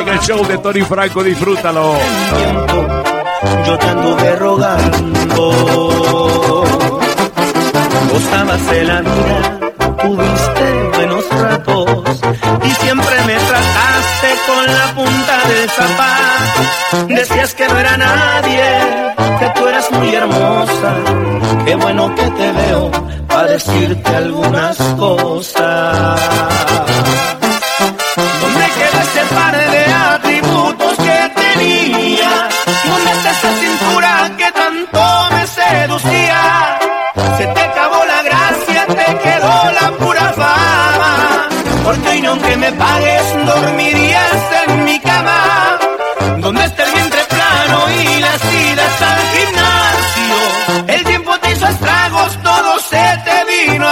[0.00, 1.22] en el show de Tony Franco.
[1.22, 1.96] Disfrútalo.
[3.66, 5.50] yo te anduve rogando.
[8.12, 9.60] Gozabas de la vida,
[10.02, 12.20] tuviste buenos ratos
[12.62, 17.06] y siempre me trataste con la punta del zapato.
[17.08, 18.64] Decías que no era nadie,
[19.38, 20.94] que tú eras muy hermosa.
[21.64, 22.90] Qué bueno que te veo
[23.34, 26.20] a decirte algunas cosas.
[28.40, 32.48] No me queda este par de atributos que tenía,
[32.86, 35.00] no me está esa cintura que tanto
[35.34, 36.78] me seducía.
[37.36, 41.48] Se te acabó la gracia, te quedó la pura fama,
[41.84, 44.53] porque hoy no aunque me pagues dormirías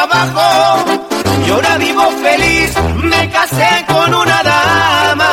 [0.03, 0.85] abajo.
[1.47, 5.33] Y ahora vivo feliz, me casé con una dama.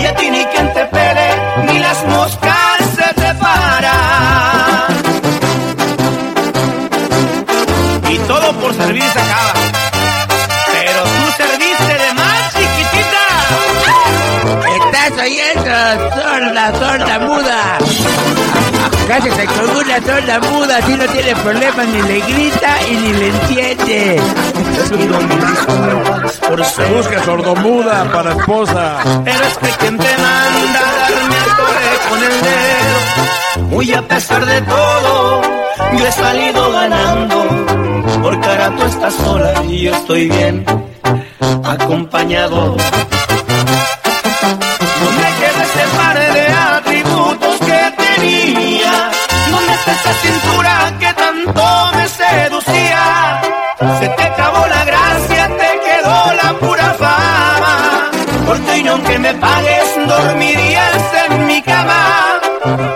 [0.00, 1.28] Y a ti ni quien te pele,
[1.66, 3.26] ni las moscas se te.
[8.08, 9.52] Y todo por servir se acaba.
[10.72, 13.24] Pero tú serviste de más, chiquitita.
[14.78, 15.74] Estás oyendo,
[16.14, 17.15] sorda, sorda.
[19.18, 23.28] Cállate con una sorda muda, así no tiene problemas, ni le grita y ni le
[23.28, 24.20] entiende.
[26.46, 28.98] Por ser Busca sordomuda para esposa.
[29.24, 33.68] Pero es que quien te manda darme el tole con el dedo.
[33.70, 35.40] Muy a pesar de todo,
[35.96, 37.46] yo he salido ganando.
[38.22, 40.62] Porque ahora tú estás sola y yo estoy bien
[41.64, 42.76] acompañado.
[50.06, 53.40] Esa cintura que tanto me seducía?
[54.00, 58.10] Se te acabó la gracia, te quedó la pura fama.
[58.46, 62.40] Porque no aunque me pagues, dormirías en mi cama.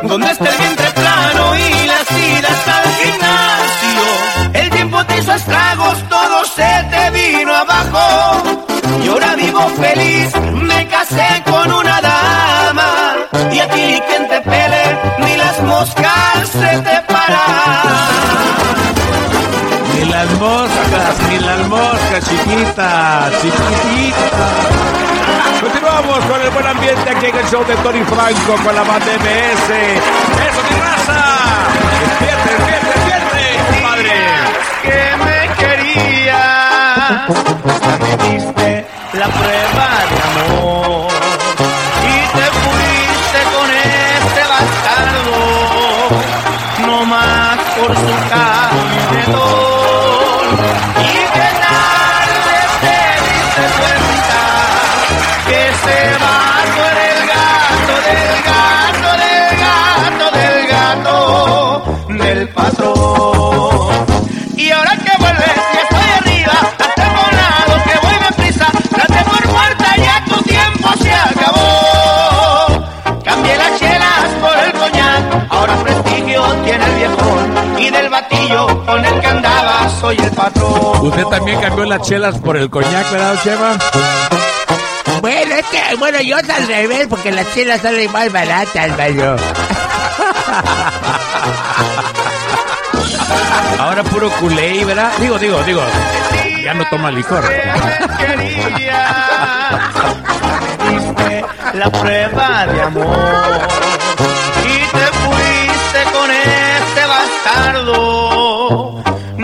[0.03, 4.05] ¿Dónde está el vientre plano y las idas al gimnasio?
[4.53, 8.67] El tiempo te hizo estragos, todo se te vino abajo.
[9.05, 13.17] Y ahora vivo feliz, me casé con una dama.
[13.53, 14.83] Y a ti quien te pele,
[15.19, 17.00] ni las moscas se te.
[19.95, 24.49] Ni las moscas, ni las moscas, chiquita, chiquitita.
[25.61, 29.07] Continuamos con el buen ambiente aquí en el show de Tony Franco con la banda
[29.07, 29.71] MS.
[29.71, 31.21] ¡Eso, mi raza!
[32.01, 34.61] ¡Despierte, despierte, despierte, compadre!
[34.83, 36.41] que me quería.
[37.29, 40.70] Ya me diste la prueba de amor
[47.91, 49.41] por su camionetón.
[51.01, 54.43] Y que tarde te diste cuenta
[55.47, 61.17] que ese vato era el gato, del gato, del gato, del gato,
[62.09, 62.80] del patrón.
[80.11, 81.07] Soy el patrón.
[81.07, 83.79] Usted también cambió las chelas por el coñac, ¿verdad, Chema?
[85.21, 89.37] Bueno, es que, bueno, yo al revés, porque las chelas salen más baratas, mano.
[93.79, 95.13] Ahora puro culé, ¿verdad?
[95.21, 95.83] Digo, digo, digo.
[96.65, 97.45] Ya no toma licor.
[101.73, 103.61] la prueba de amor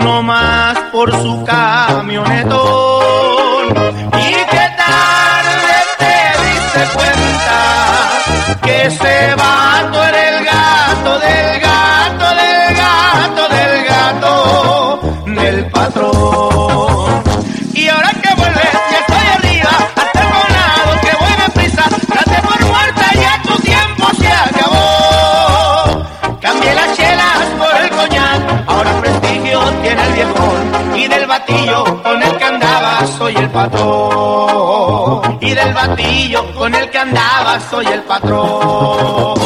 [0.07, 2.57] bastardo, no más por su camionetón.
[4.13, 7.59] Y que tarde te diste cuenta
[8.63, 10.16] que ese vato era
[33.47, 35.37] el patrón.
[35.41, 39.37] Y del batillo con el que andaba soy el patrón.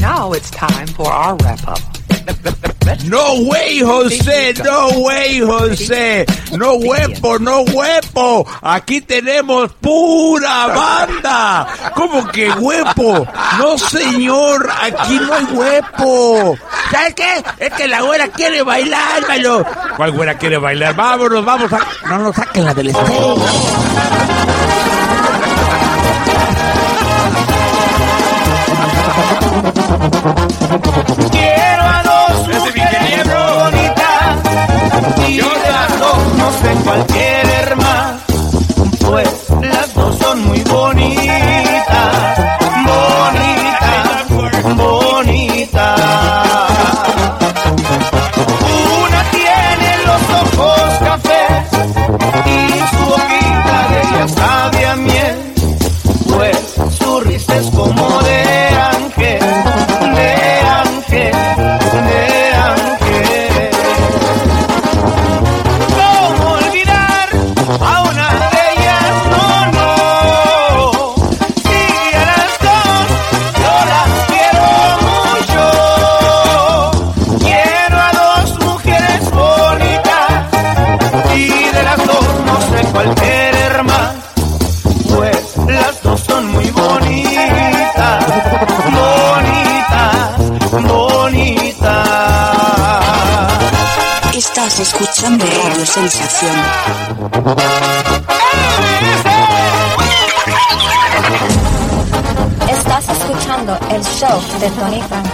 [0.00, 2.71] Now it's time for our wrap up.
[3.06, 6.26] No way, José, no way, José.
[6.52, 8.46] No huepo, no huepo.
[8.60, 11.66] Aquí tenemos pura banda.
[11.94, 13.26] ¿Cómo que huepo?
[13.58, 16.56] No, señor, aquí no hay huepo.
[16.90, 17.44] ¿Sabes qué?
[17.58, 19.64] Es que la güera quiere bailar, mano.
[19.96, 20.94] ¿Cuál güera quiere bailar?
[20.94, 21.78] Vámonos, vamos a...
[22.08, 23.34] No nos saquen la del estrella.
[36.84, 38.22] Dos no sé cuál querer más,
[39.00, 39.28] pues
[39.60, 40.81] las dos son muy bonitas,
[96.08, 96.52] Sensación.
[102.68, 105.30] Estás escuchando el show de Tony Franco.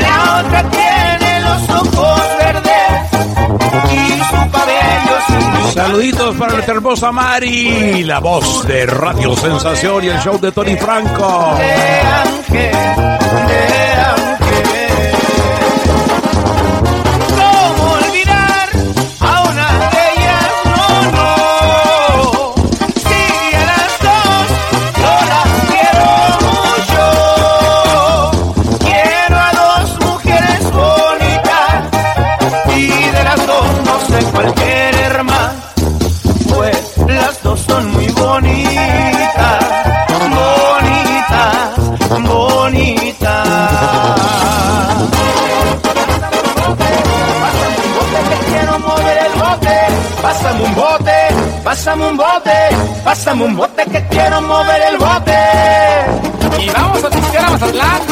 [0.00, 3.10] La otra tiene los ojos verdes
[3.92, 10.08] y su cabello sin Saluditos para nuestra hermosa Mari, la voz de Radio Sensación y
[10.08, 11.56] el show de Tony Franco.
[11.58, 13.51] de ángel, de ángel.
[53.32, 56.62] Pásame un bote que quiero mover el bote.
[56.62, 58.11] Y vamos a pistear a Mazatlán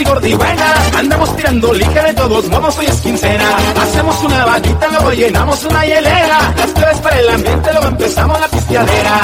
[0.00, 0.94] y gordibuenas.
[0.96, 3.44] Andamos tirando liga de todos modos, hoy es quincena.
[3.82, 6.54] Hacemos una vaquita, luego llenamos una hielera.
[6.56, 9.20] Las claves para el ambiente, luego empezamos la pisteadera.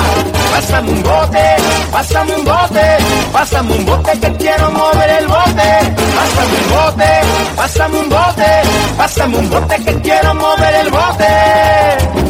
[0.52, 1.56] Pásame un bote,
[1.92, 2.96] pásame un bote,
[3.32, 5.68] pásame un bote que quiero mover el bote.
[6.16, 7.10] Pásame un bote,
[7.56, 8.62] pásame un bote,
[8.96, 12.25] pásame un bote que quiero mover el bote.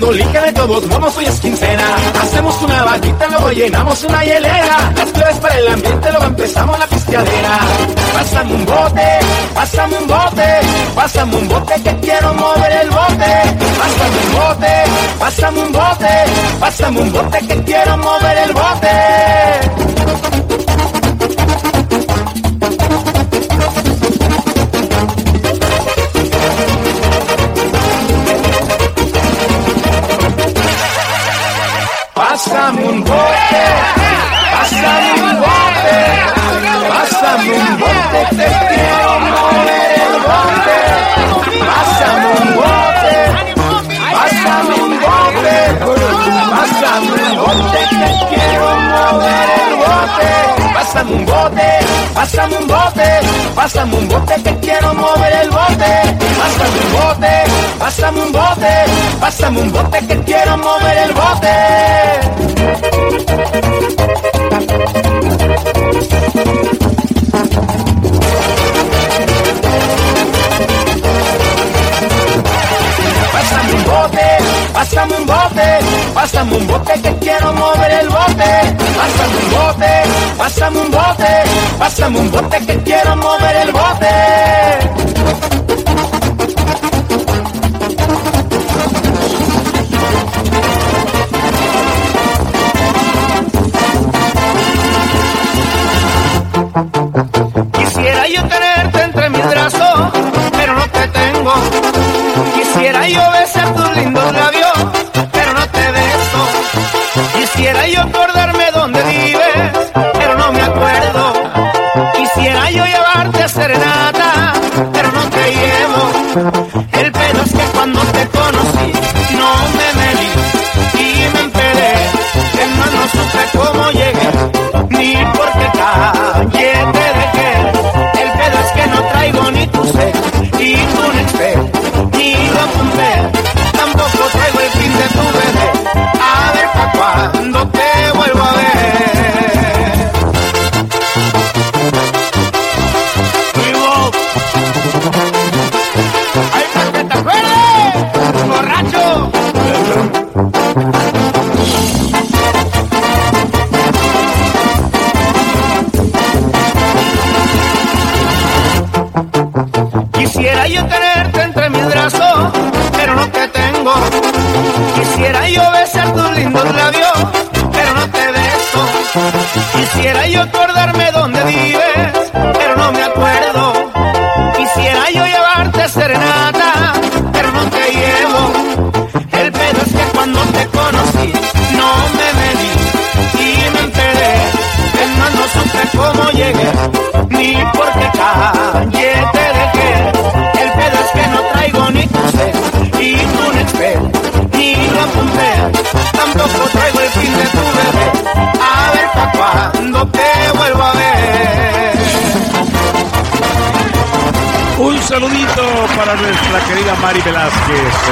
[0.00, 1.84] Tirando liga de todos modos, hoy es quincena.
[2.22, 4.92] Hacemos una vaquita, luego llenamos una hielera.
[4.96, 7.58] Las claves para el ambiente, luego empezamos la pisteadera.
[8.14, 9.18] Pásame un bote,
[9.54, 10.60] pásame un bote,
[10.94, 13.32] pásame un bote que quiero mover el bote.
[13.78, 14.84] Pásame un bote,
[15.18, 16.24] pásame un bote,
[16.58, 19.89] pásame un bote que quiero mover el bote.
[53.60, 55.92] Pásame un bote, que quiero mover el bote.
[56.40, 57.32] Pásame un bote,
[57.78, 58.72] pásame un bote,
[59.20, 61.56] pásame un bote, que quiero mover el bote.
[74.80, 75.78] Pásame un bote,
[76.14, 78.50] pásame un bote que quiero mover el bote.
[78.96, 79.92] Pásame un bote,
[80.38, 81.32] pásame un bote,
[81.78, 85.39] pásame un bote que quiero mover el bote.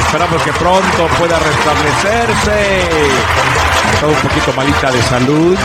[0.08, 2.80] Esperamos que pronto pueda restablecerse.
[3.92, 5.58] Está un poquito malita de salud.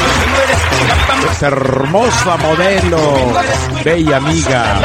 [1.31, 2.99] Es hermosa modelo,
[3.85, 4.81] bella amiga,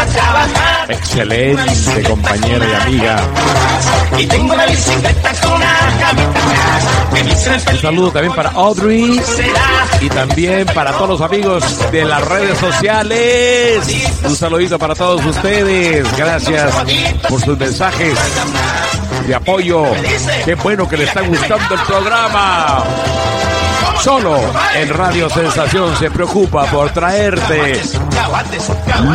[0.88, 3.16] excelente compañera y amiga.
[7.72, 9.20] Un saludo también para Audrey
[10.00, 14.06] y también para todos los amigos de las redes sociales.
[14.22, 16.06] Un saludito para todos ustedes.
[16.16, 16.72] Gracias
[17.28, 18.14] por sus mensajes
[19.29, 19.85] de apoyo.
[20.45, 22.83] Qué bueno que le está gustando el programa.
[24.01, 24.39] Solo
[24.74, 27.79] en Radio Sensación se preocupa por traerte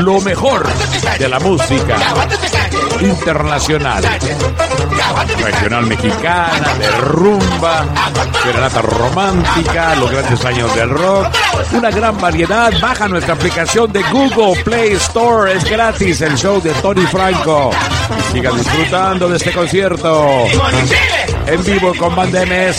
[0.04, 0.68] lo mejor
[1.18, 1.98] de la música
[3.02, 4.04] internacional,
[5.38, 7.86] regional mexicana, de rumba,
[8.44, 11.28] serenata romántica, los grandes años del rock,
[11.74, 12.72] una gran variedad.
[12.82, 17.72] Baja nuestra aplicación de Google Play Store, es gratis el show de Tony Franco.
[18.32, 20.46] Sigan disfrutando de este concierto.
[21.48, 22.78] En vivo con Banda MS,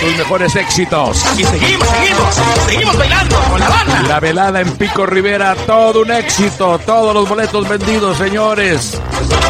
[0.00, 1.24] sus mejores éxitos.
[1.36, 2.34] Y seguimos, seguimos,
[2.66, 4.02] seguimos bailando con la banda.
[4.02, 9.00] La velada en Pico Rivera, todo un éxito, todos los boletos vendidos, señores.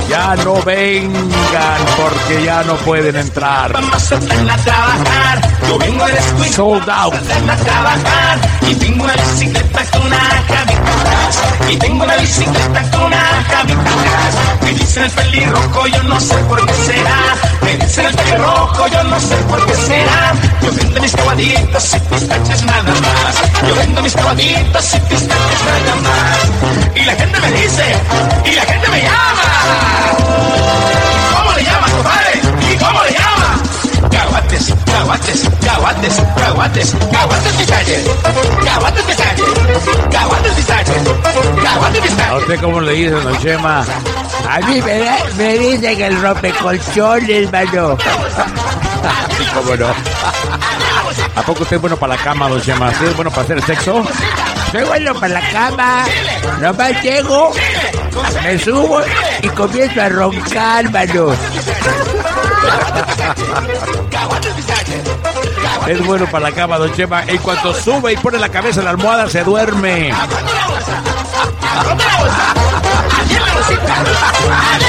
[0.08, 3.72] Ya no vengan porque ya no pueden entrar.
[3.72, 5.57] Vamos a trabajar.
[5.68, 6.52] Yo vengo a la escuela.
[6.52, 7.14] Sold out.
[7.14, 8.38] Hacerla trabajar.
[8.66, 11.42] Y tengo una bicicleta con una atrás.
[11.68, 13.66] Y tengo una bicicleta con una atrás.
[14.62, 17.36] Me dicen el pelirrojo, yo no sé por qué será.
[17.60, 20.32] Me dicen el pelirrojo, yo no sé por qué será.
[20.62, 23.42] Yo vendo mis cabaditos y pistaches nada más.
[23.68, 26.38] Yo vendo mis cabaditos y pistaches nada más.
[26.96, 27.84] Y la gente me dice,
[28.46, 29.48] y la gente me llama.
[34.18, 38.04] Caguates, caguates, caguates, caguates, caguates pistaches,
[38.64, 39.46] caguates pistaches,
[40.10, 40.96] caguates pistaches,
[41.62, 42.42] caguates ¿A pistaches.
[42.42, 43.84] usted cómo le dicen, don Chema?
[44.48, 47.96] A mí me, da- me dicen el rompecolchones, mano.
[49.38, 49.86] Sí, cómo no.
[51.36, 52.88] ¿A poco usted es bueno para la cama, don Chema?
[52.88, 54.04] ¿Usted es bueno para hacer sexo?
[54.72, 56.04] Soy bueno para la cama.
[56.60, 57.52] Nomás llego,
[58.42, 59.00] me subo
[59.42, 61.32] y comienzo a roncar, mano.
[65.86, 67.24] Es bueno para la cama, don Chema.
[67.26, 70.12] En cuanto sube y pone la cabeza en la almohada, se duerme.
[70.12, 70.34] Allí
[73.34, 73.84] en la bolsita,
[74.74, 74.88] allí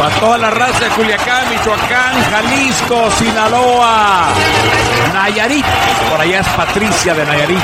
[0.00, 4.28] Para toda la raza de Culiacán, Michoacán, Jalisco, Sinaloa,
[5.12, 5.66] Nayarit.
[6.08, 7.60] Por allá es Patricia de Nayarit.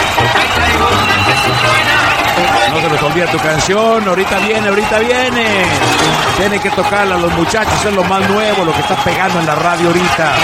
[2.74, 4.06] No se les olvide tu canción.
[4.06, 5.46] Ahorita viene, ahorita viene.
[6.36, 7.82] Tiene que tocarla a los muchachos.
[7.82, 10.34] Es lo más nuevo, lo que está pegando en la radio ahorita.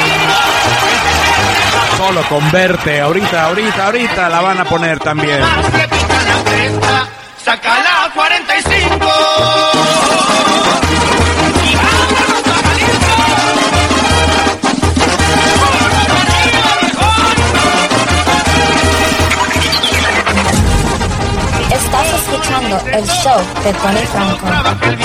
[1.99, 3.03] Solo converte.
[3.03, 5.43] Ahorita, ahorita, ahorita la van a poner también.
[22.93, 24.47] El show de Tony Franco.
[24.83, 24.97] El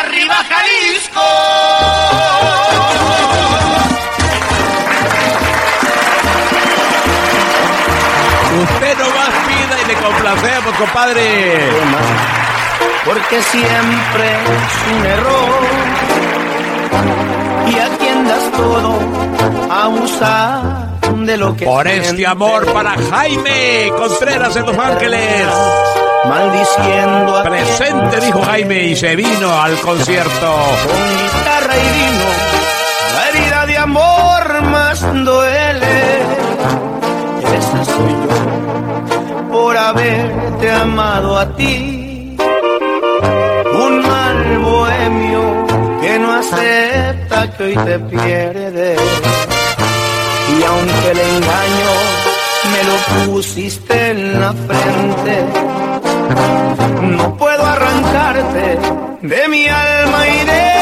[0.00, 1.20] arriba Jalisco.
[8.62, 11.58] Usted no más pida y le complacemos, compadre.
[13.04, 15.62] Porque siempre es un error.
[17.66, 18.98] Y a quien das todo.
[21.24, 25.46] De lo que Por este amor para Jaime Contreras en Los Ángeles
[26.28, 30.56] maldiciendo a Presente, dijo Jaime, y se vino al concierto.
[30.86, 32.26] Con guitarra y vino,
[33.14, 36.22] la herida de amor más duele.
[37.58, 42.36] Esa soy yo, por haberte amado a ti.
[43.72, 45.66] Un mal bohemio
[46.00, 48.96] que no acepta que hoy te pierde.
[50.56, 51.92] Y aunque el engaño
[52.72, 55.83] me lo pusiste en la frente
[57.02, 58.78] no puedo arrancarte
[59.22, 60.73] de mi alma y de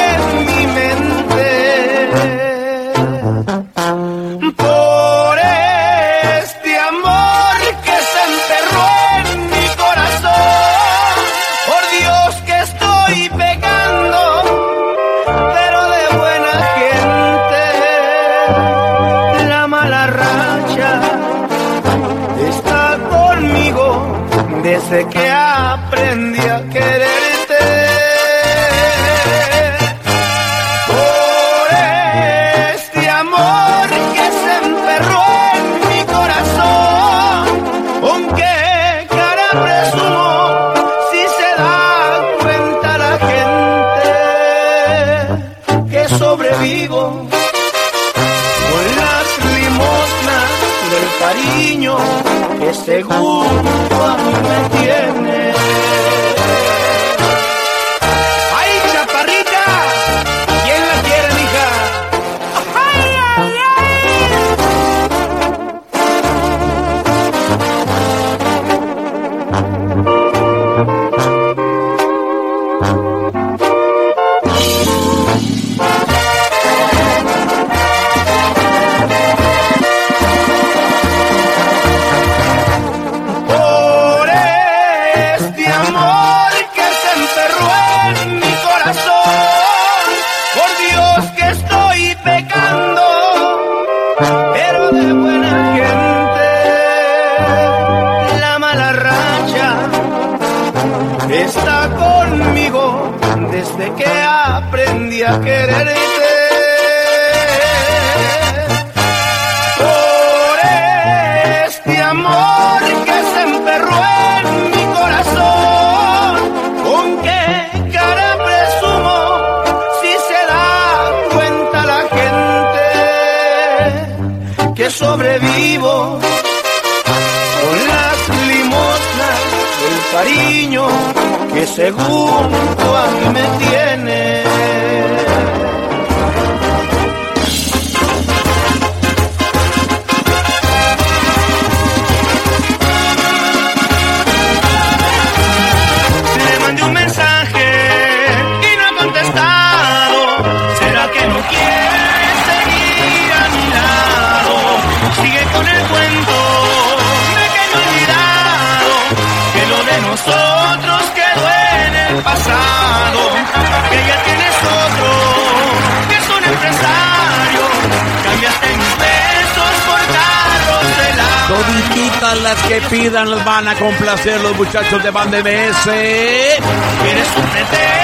[172.41, 175.85] Las que pidan las van a complacer los muchachos de Band MS.
[175.85, 178.02] ¿Quieres un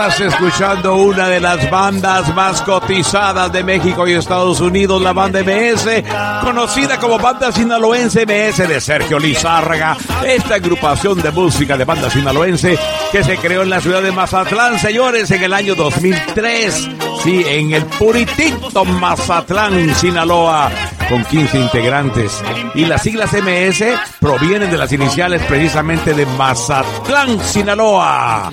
[0.00, 5.42] Estás escuchando una de las bandas más cotizadas de México y Estados Unidos, la banda
[5.42, 6.04] MS,
[6.42, 9.98] conocida como Banda Sinaloense MS de Sergio Lizárraga.
[10.26, 12.78] Esta agrupación de música de banda sinaloense
[13.12, 16.88] que se creó en la ciudad de Mazatlán, señores, en el año 2003.
[17.22, 20.70] Sí, en el puritito Mazatlán, Sinaloa
[21.10, 22.42] con 15 integrantes.
[22.74, 23.84] Y las siglas MS
[24.20, 28.50] provienen de las iniciales precisamente de Mazatlán, Sinaloa.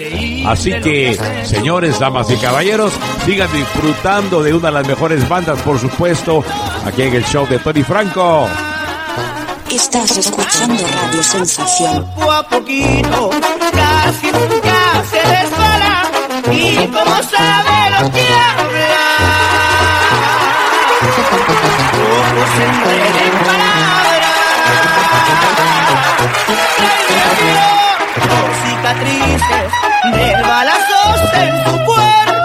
[0.47, 2.91] Así que, señores, damas y caballeros,
[3.25, 6.43] sigan disfrutando de una de las mejores bandas, por supuesto,
[6.85, 8.47] aquí en el show de Tony Franco.
[9.69, 12.05] Estás escuchando Radio Sensación.
[12.15, 13.29] Poco a poquito,
[13.71, 16.03] casi nunca se resbala.
[16.51, 19.46] Y como sabe lo que.
[28.63, 29.71] Cicatrices
[30.13, 32.36] de balazos en su cuerpo.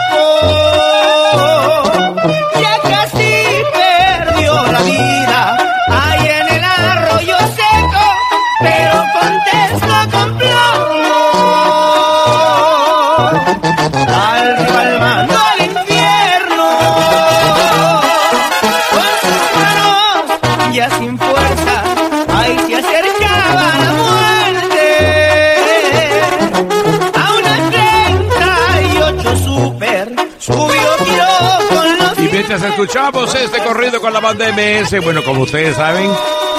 [32.60, 36.10] Escuchamos este corrido con la banda MS, bueno, como ustedes saben,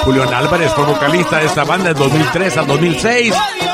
[0.03, 3.33] Julián Álvarez fue vocalista de esta banda en 2003 al 2006.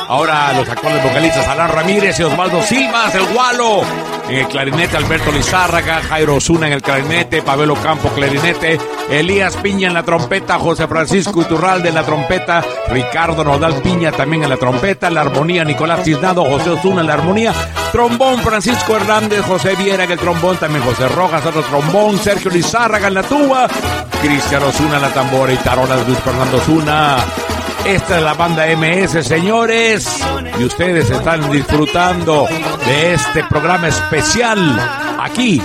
[0.09, 3.83] Ahora los actuales vocalistas Alan Ramírez y Osvaldo Silvas, el Gualo.
[4.27, 8.79] En el clarinete Alberto Lizárraga, Jairo Osuna en el clarinete, Pabelo Campo clarinete,
[9.11, 14.41] Elías Piña en la trompeta, José Francisco Iturralde en la trompeta, Ricardo Nodal Piña también
[14.41, 17.53] en la trompeta, la armonía Nicolás Cisnado, José Osuna en la armonía,
[17.91, 23.09] trombón Francisco Hernández, José Viera en el trombón, también José Rojas otro trombón, Sergio Lizárraga
[23.09, 23.67] en la tuba,
[24.23, 27.17] Cristiano Osuna en la tambora y tarolas Luis Fernando Osuna.
[27.85, 30.07] Esta es la banda MS, señores.
[30.59, 32.47] Y ustedes están disfrutando
[32.85, 34.59] de este programa especial
[35.19, 35.61] aquí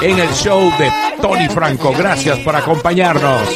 [0.00, 1.92] en el show de Tony Franco.
[1.96, 3.48] Gracias por acompañarnos.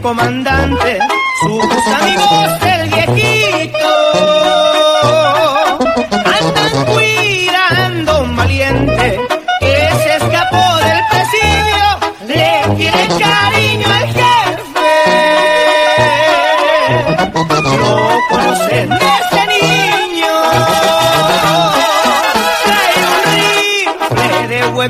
[0.00, 0.98] Comandante,
[1.42, 2.60] sus amigos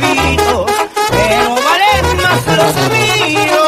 [0.01, 0.71] huevitos,
[1.11, 3.59] pero valen más los míos.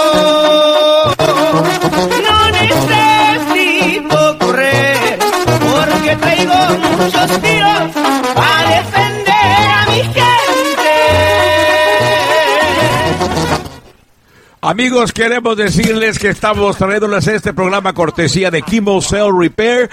[2.24, 5.18] No necesito correr,
[5.60, 6.54] porque traigo
[6.96, 7.90] muchos tiros
[8.34, 10.20] para defender a mi gente.
[14.62, 19.88] Amigos, queremos decirles que estamos trayéndoles este programa cortesía de Kimo Cell Repair.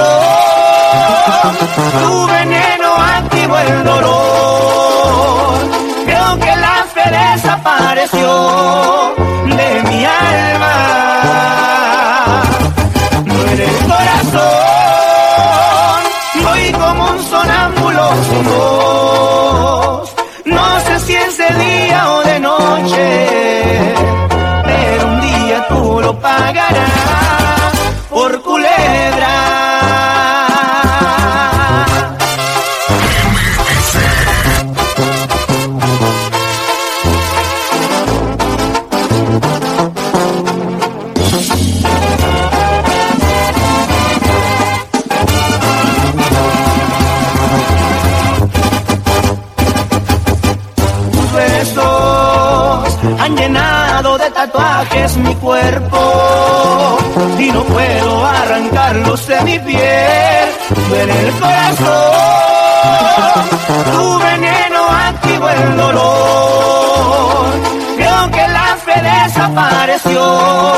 [2.00, 5.58] Tu veneno activó el dolor.
[6.06, 9.14] Creo que la fe desapareció
[9.44, 10.76] de mi alma.
[13.24, 14.42] Duele el corazón,
[16.44, 18.04] voy como un sonámbulo
[70.02, 70.77] presión.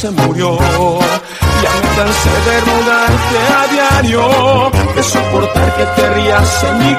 [0.00, 0.56] se murió.
[1.62, 6.94] Ya me cansé de rodarte a diario, de soportar que te rías en mi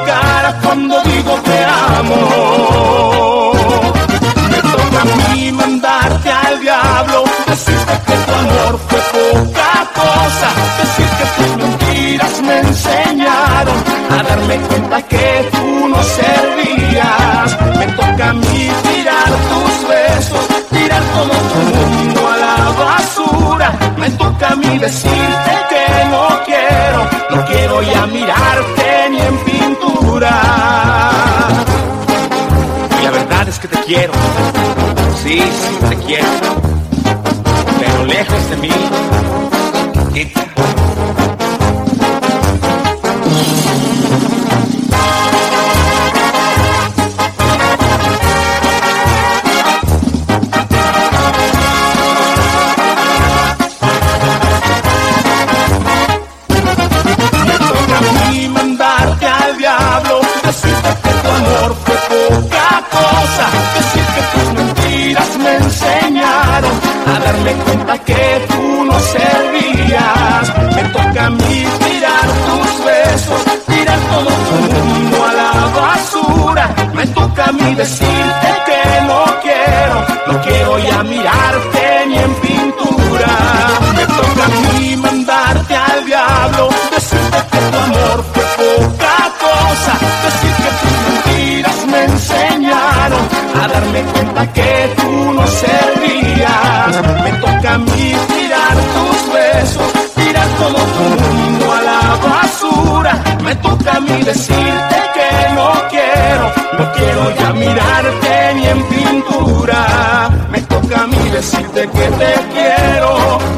[104.33, 106.45] decirte que no quiero,
[106.77, 110.29] no quiero ya mirarte ni en pintura.
[110.51, 113.11] Me toca a mí decirte que te quiero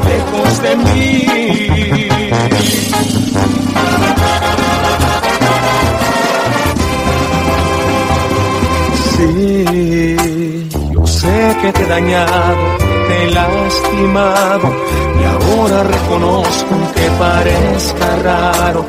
[0.08, 2.08] lejos de mí.
[9.16, 12.64] Sí, yo sé que te he dañado,
[13.06, 14.68] te he lastimado
[15.20, 18.84] y ahora reconozco que parezca raro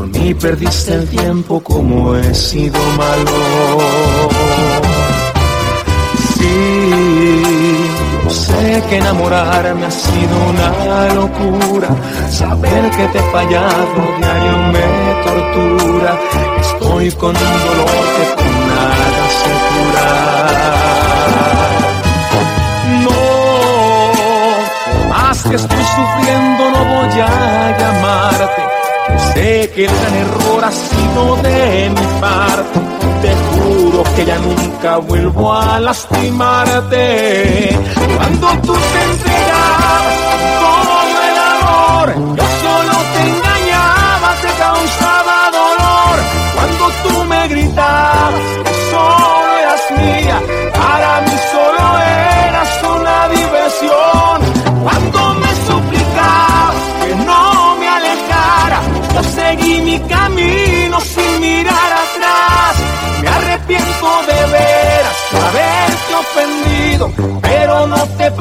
[0.00, 3.30] por mí perdiste el tiempo como he sido malo.
[6.38, 7.82] Sí,
[8.24, 10.70] yo sé que enamorarme ha sido una
[11.12, 11.88] locura.
[12.30, 14.86] Saber que te he fallado diario me
[15.22, 16.18] tortura.
[16.60, 20.08] Estoy con un dolor que con nada se cura.
[23.04, 23.20] No,
[25.10, 27.22] más que estoy sufriendo no voy a
[27.78, 28.59] llamarte
[29.34, 32.80] Sé que es un error ha sido de mi parte.
[33.22, 37.78] Te juro que ya nunca vuelvo a lastimarte.
[38.16, 40.18] Cuando tú te entregabas
[40.60, 41.36] todo el
[42.36, 42.49] amor.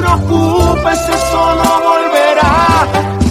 [0.09, 2.87] preocupes, eso no volverá.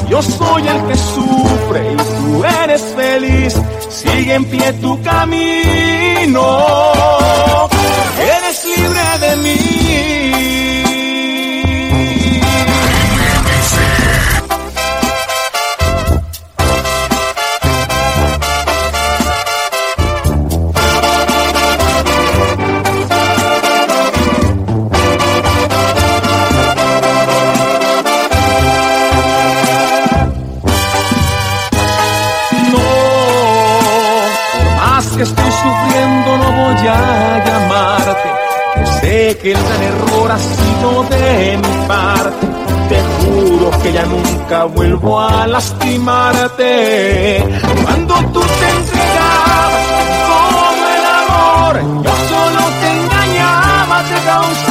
[0.08, 3.54] Yo soy el que sufre y tú eres feliz.
[3.90, 6.42] Sigue en pie tu camino.
[8.20, 8.47] Eres
[41.88, 47.42] Te juro que ya nunca vuelvo a lastimarte.
[47.82, 49.86] Cuando tú te entregabas
[50.28, 51.74] todo el amor,
[52.04, 54.67] yo solo te engañaba, te causaba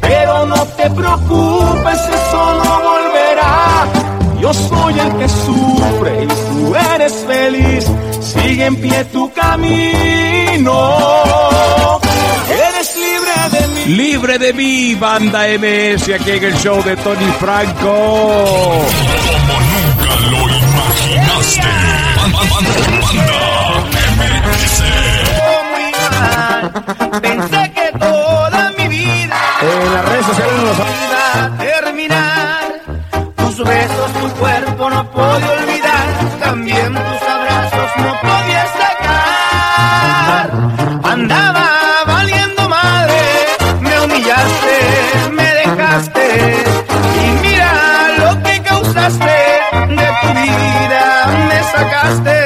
[0.00, 3.86] pero no te preocupes, eso no volverá.
[4.40, 7.86] Yo soy el que sufre y tú eres feliz.
[8.20, 10.98] Sigue en pie tu camino.
[12.48, 13.84] Eres libre de mí.
[13.96, 17.94] Libre de mí, banda MS, aquí en el show de Tony Franco.
[19.26, 21.68] Como nunca lo imaginaste.
[24.20, 24.82] MX.
[25.72, 27.20] muy mal.
[27.20, 27.69] Pensé
[30.70, 32.62] redes sociales nos iba a terminar.
[33.36, 36.06] Tus besos, tu cuerpo no podía olvidar.
[36.40, 40.50] También tus abrazos no podía sacar.
[41.04, 41.66] Andaba
[42.06, 43.20] valiendo madre,
[43.80, 44.76] me humillaste,
[45.32, 46.64] me dejaste.
[47.24, 47.72] Y mira
[48.18, 49.36] lo que causaste,
[49.88, 51.04] de tu vida
[51.48, 52.38] me sacaste.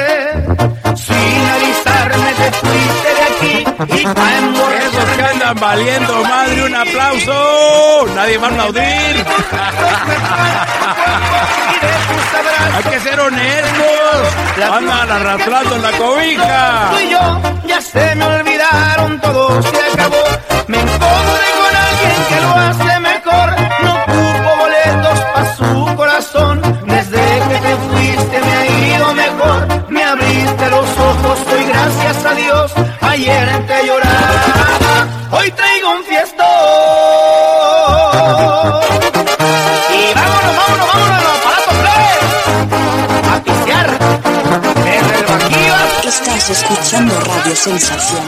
[0.95, 3.55] Sin avisarme te fuiste de aquí
[4.01, 4.05] y
[5.53, 8.07] valiendo madre, un aplauso.
[8.15, 9.25] Nadie va a aplaudir.
[12.75, 14.71] Hay que ser honestos.
[14.71, 16.89] Andan arrastrando la cobija.
[16.91, 20.23] Tú y yo ya se me olvidaron, todo se acabó.
[20.67, 22.99] Me encontré con alguien que lo hace
[46.55, 48.23] escuchando Radio Sensación.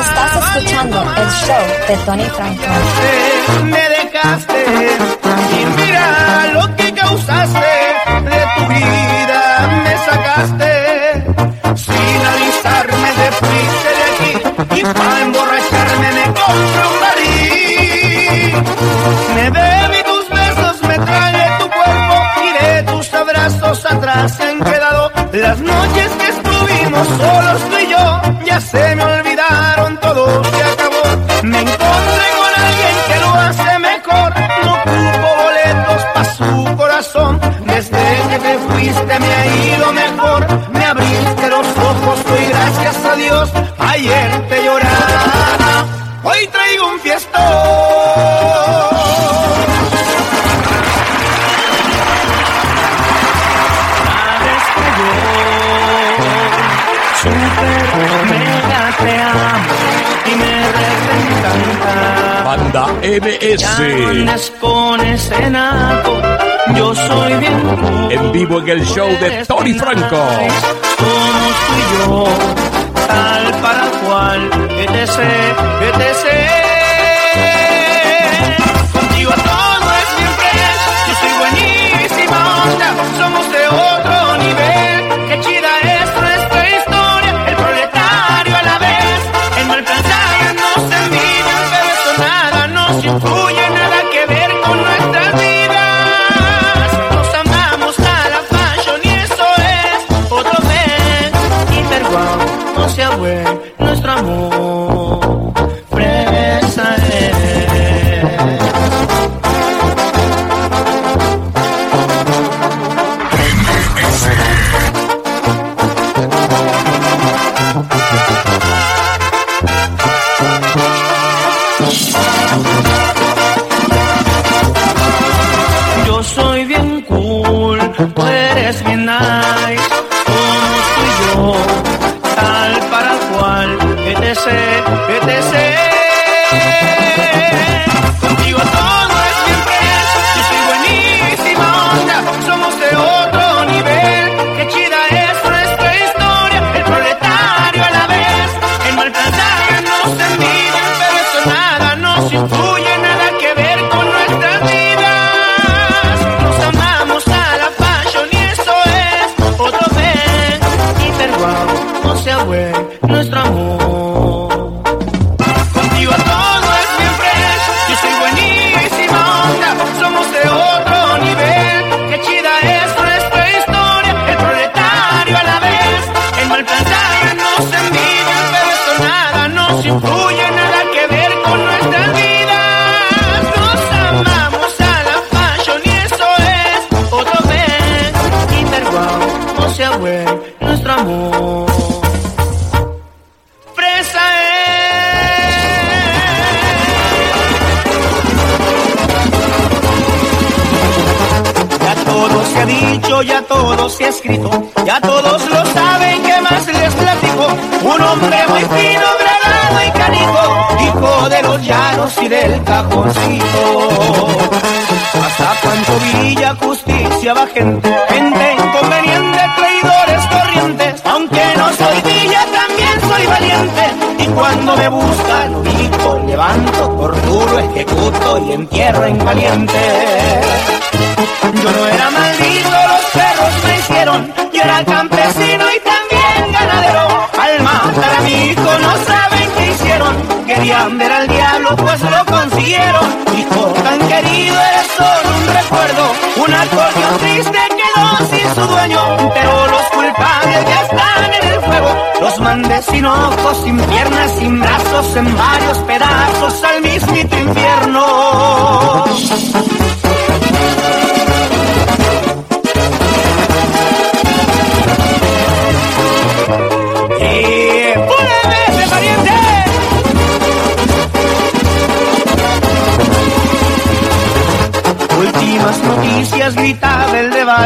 [0.00, 2.62] Estás escuchando el show de Tony Franco.
[3.64, 4.60] me dejaste
[5.56, 6.06] y mira
[6.54, 7.72] lo que causaste
[8.30, 9.40] de tu vida
[9.84, 10.72] me sacaste
[11.76, 14.32] sin avisarme te fuiste de aquí
[14.80, 18.52] y para emborracharme me compré un baril
[19.34, 20.09] me bebí
[23.70, 28.44] abrazos atrás se han quedado las noches que estuvimos solos tú y yo.
[28.44, 31.42] Ya se me olvidaron todo se acabó.
[31.42, 32.09] Me encontré
[63.02, 64.52] MS.
[64.60, 65.00] con
[66.76, 68.10] yo soy bien.
[68.10, 70.16] En vivo en el show de Tony Franco.
[70.98, 72.24] Somos tú y yo,
[73.06, 75.06] tal para cual, que te
[93.22, 93.59] nos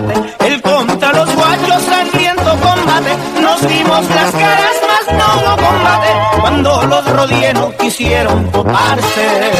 [0.00, 3.16] gritaba el contra los guachos sangriento combate.
[3.40, 9.52] Nos dimos las caras, mas no hubo combate, cuando los rodienos quisieron toparse.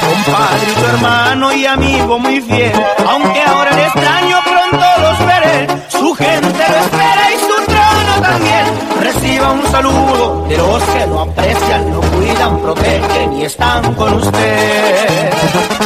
[0.00, 2.72] Compadre, tu hermano y amigo muy fiel,
[3.08, 5.66] aunque ahora el extraño pronto los veré.
[5.88, 8.66] Su gente lo espera y su trono también.
[9.00, 15.79] Reciba un saludo de los que lo aprecian, lo cuidan, protegen y están con usted.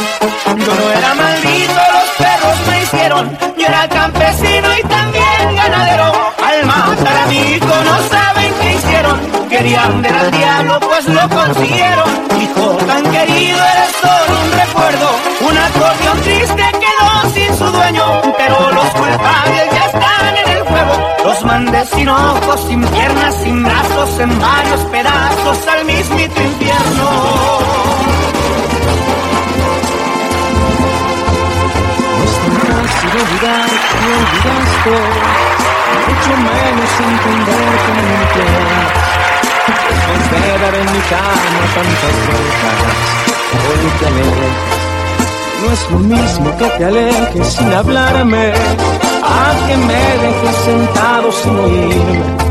[10.01, 12.09] Ver al diablo, pues lo consiguieron.
[12.41, 15.09] Hijo tan querido, eres solo un recuerdo.
[15.41, 18.21] Un acordeón triste quedó sin su dueño.
[18.37, 20.93] Pero los culpables ya están en el fuego.
[21.25, 27.75] Los mandé sin ojos, sin piernas, sin brazos, en varios pedazos al mismito infierno.
[33.05, 34.95] de olvidar que olvidaste,
[36.07, 39.34] mucho menos entender que me.
[39.67, 42.77] Después de dar en mi cama tantas vueltas,
[43.65, 43.85] hoy.
[45.61, 48.53] No es lo mismo que te alejes sin hablarme,
[49.23, 52.45] a que me dejes sentado sin oírme.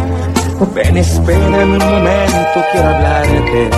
[0.74, 3.70] Ven, espérame un momento, quiero hablarte,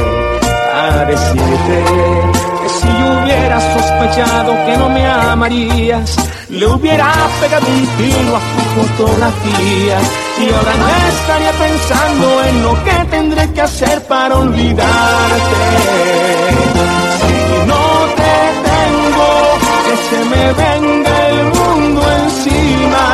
[0.74, 1.76] a decirte
[2.62, 6.16] que si yo hubiera sospechado que no me amarías,
[6.48, 9.98] le hubiera pegado un tiro a tu fotografía
[10.38, 15.60] y ahora no estaría pensando en lo que tendré que hacer para olvidarte.
[17.18, 17.84] Si no
[18.20, 18.36] te
[18.68, 19.28] tengo,
[19.86, 23.06] que se me venga el mundo encima,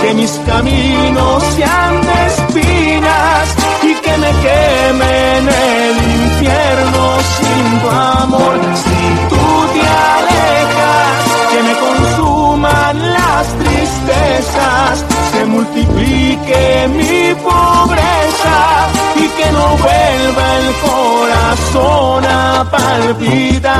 [0.00, 3.44] que mis caminos sean de espinas
[3.82, 7.02] y que me queme en el infierno
[7.36, 8.54] sin tu amor.
[8.84, 9.82] Si tú te
[10.16, 15.13] alejas, que me consuman las tristezas,
[15.54, 18.56] multiplique mi pobreza
[19.16, 23.74] y que no vuelva el corazón a palpitar.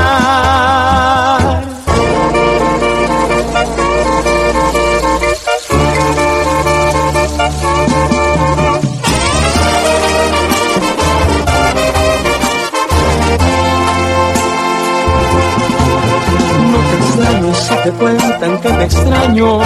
[16.71, 19.59] No te extraño si te cuentan que te extraño,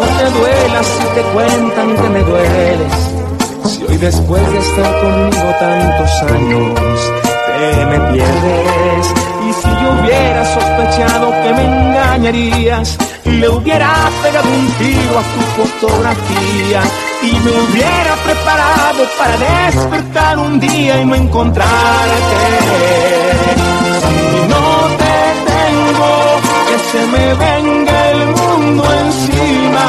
[0.00, 2.92] no te duela si te cuentan que me dueles.
[3.66, 7.00] Si hoy después de estar conmigo tantos años
[7.58, 9.06] te me pierdes.
[9.46, 15.40] Y si yo hubiera sospechado que me engañarías, le hubiera pegado un tiro a tu
[15.58, 16.82] fotografía
[17.22, 21.68] y me hubiera preparado para despertar un día y no encontrarte.
[24.00, 24.64] Si no
[25.00, 25.14] te
[25.50, 26.29] tengo,
[26.70, 29.86] que se me venga el mundo encima,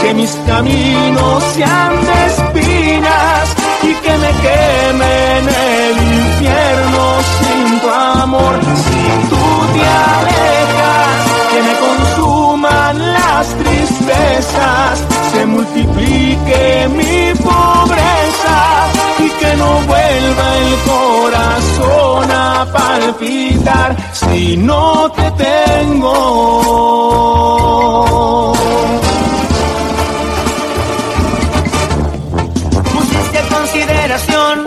[0.00, 3.44] que mis caminos sean de espinas
[3.82, 7.02] y que me queme en el infierno
[7.38, 9.44] sin tu amor, si tú
[9.74, 9.84] te
[10.14, 11.18] alejas,
[11.50, 13.85] que me consuman las tristezas,
[15.32, 18.86] se multiplique mi pobreza
[19.18, 26.12] y que no vuelva el corazón a palpitar si no te tengo.
[32.94, 34.64] Pusiste consideración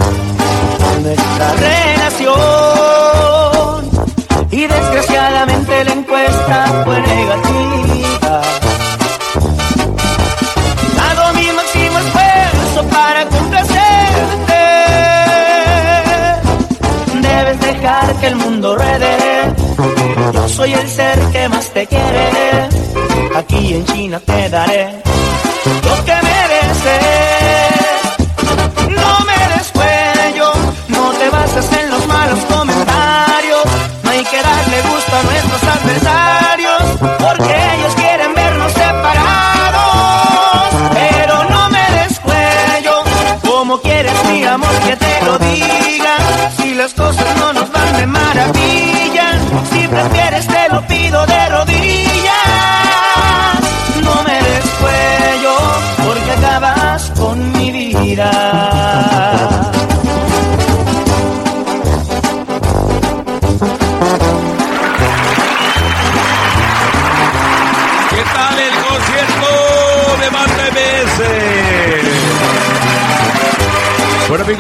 [1.02, 2.50] nuestra relación
[4.52, 7.00] y desgraciadamente la encuesta fue
[18.62, 22.68] Yo soy el ser que más te quiere.
[23.36, 25.02] Aquí en China te daré
[25.66, 27.19] lo que mereces.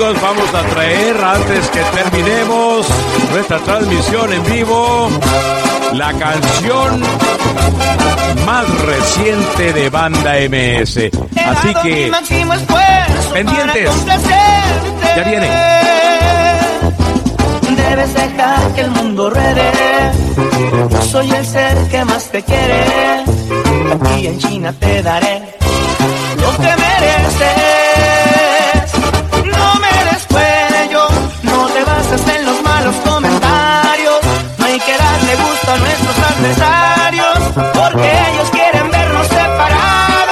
[0.10, 2.88] Amigos, vamos a traer antes que terminemos
[3.32, 5.10] nuestra transmisión en vivo
[5.94, 7.02] la canción
[8.44, 11.12] más reciente de Banda MS.
[11.46, 12.12] Así que
[13.34, 13.92] pendientes.
[15.16, 15.48] Ya viene.
[17.76, 19.72] Debes dejar que el mundo ruede.
[20.90, 22.84] Yo soy el ser que más te quiere.
[23.94, 25.56] Aquí en China te daré
[26.42, 27.69] lo que mereces.
[35.70, 37.38] A nuestros adversarios,
[37.74, 40.26] porque ellos quieren vernos separados.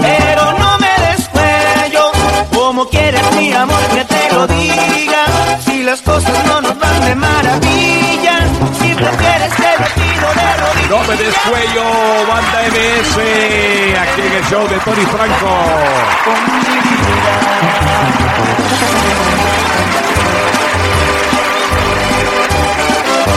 [0.00, 2.12] Pero no me des cuello,
[2.54, 5.24] como quieres mi amor que te lo diga.
[5.64, 8.38] Si las cosas no nos van de maravilla,
[8.80, 10.90] si prefieres te lo pido de rodillas.
[10.90, 11.84] no me descuello,
[12.28, 13.16] Banda MS,
[14.04, 15.50] aquí en el show de Tony Franco.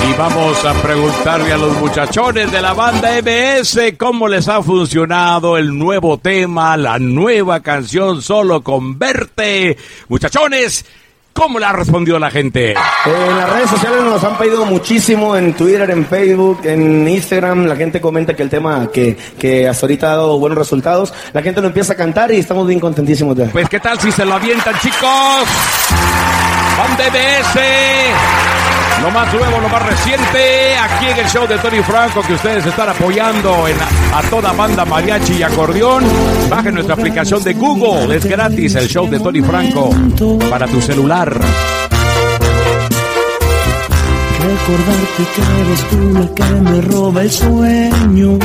[0.08, 5.58] Y vamos a preguntarle a los muchachones de la banda MS cómo les ha funcionado
[5.58, 9.76] el nuevo tema, la nueva canción Solo con Verte.
[10.08, 10.86] Muchachones,
[11.34, 12.72] ¿cómo le ha respondido la gente?
[12.74, 17.76] En las redes sociales nos han pedido muchísimo, en Twitter, en Facebook, en Instagram, la
[17.76, 21.62] gente comenta que el tema que, que hasta ahorita ha dado buenos resultados, la gente
[21.62, 23.46] lo empieza a cantar y estamos bien contentísimos ya.
[23.46, 25.46] Pues qué tal si se lo avientan chicos.
[26.78, 28.55] Banda MS.
[29.02, 32.66] Lo más nuevo, lo más reciente, aquí en el show de Tony Franco, que ustedes
[32.66, 33.78] están apoyando en
[34.14, 36.04] a, toda banda mariachi y acordeón.
[36.50, 39.90] Bajen nuestra aplicación de Google, es gratis el show de Tony Franco
[40.50, 41.40] para tu celular.
[44.40, 48.40] Recordarte que eres tú la me roba el sueño.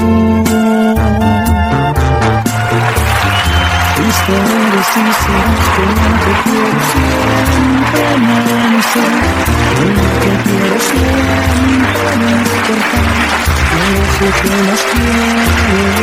[4.80, 5.16] Y serás
[5.76, 9.12] con la que quiero siempre amanecer.
[9.76, 13.06] Con la que quiero siempre despertar.
[14.20, 16.00] Yo sé las quiero.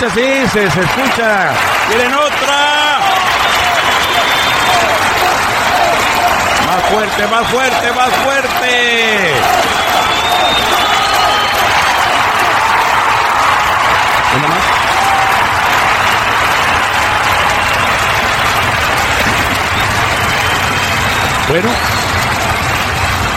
[0.00, 1.52] Escucha, sí, se, se escucha.
[1.88, 3.00] ¿Quieren otra?
[6.66, 9.34] Más fuerte, más fuerte, más fuerte.
[14.36, 14.64] ¿Una más?
[21.48, 21.68] Bueno,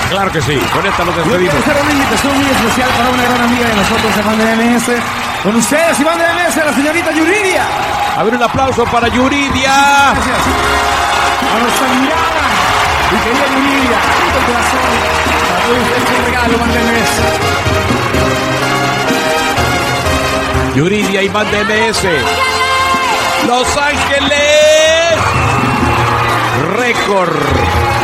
[0.09, 0.59] claro que sí.
[0.71, 1.67] Con esta nos Yo quiero despedimos.
[1.67, 5.22] hacer una invitación muy especial para una gran amiga de nosotros, de MS.
[5.43, 7.65] Con ustedes, Iván de MS, la señorita Yuridia.
[8.17, 10.13] A ver, un aplauso para Yuridia.
[10.13, 10.37] Gracias.
[11.53, 12.43] A nuestra mirada.
[13.11, 13.99] Mi querida Yuridia,
[14.31, 14.79] de corazón.
[15.49, 17.13] Para todos ustedes un regalo, Iván de MS.
[20.75, 22.03] Yuridia y Van de MS.
[23.45, 25.19] Los Ángeles.
[26.77, 27.35] Récord.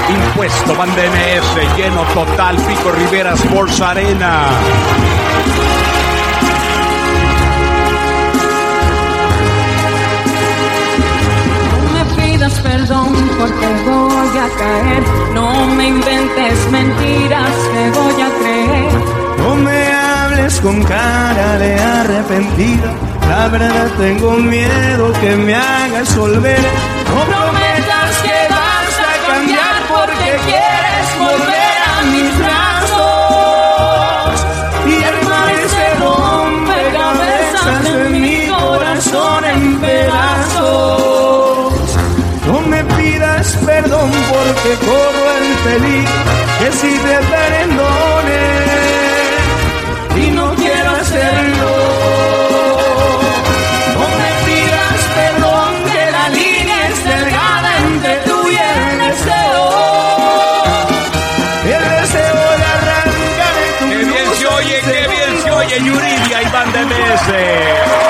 [0.10, 1.78] Impuesto Van de MS.
[1.78, 2.58] Lleno total.
[2.58, 4.50] Pico Rivera Sports Arena.
[12.50, 15.04] Pidas perdón porque voy a caer.
[15.34, 18.92] No me inventes mentiras que voy a creer.
[19.38, 22.94] No me hables con cara de arrepentida.
[23.30, 26.60] La verdad tengo miedo que me hagas volver.
[45.70, 46.12] Peligro
[46.60, 48.42] que si te perdone
[50.24, 51.72] y no quiero hacerlo.
[53.98, 59.66] No me pidas perdón que la línea es delgada entre tú y el deseo.
[61.76, 66.50] El deseo de arrancar tu Qué bien se oye, qué bien se oye Yuridia y
[66.54, 68.09] Van de MS.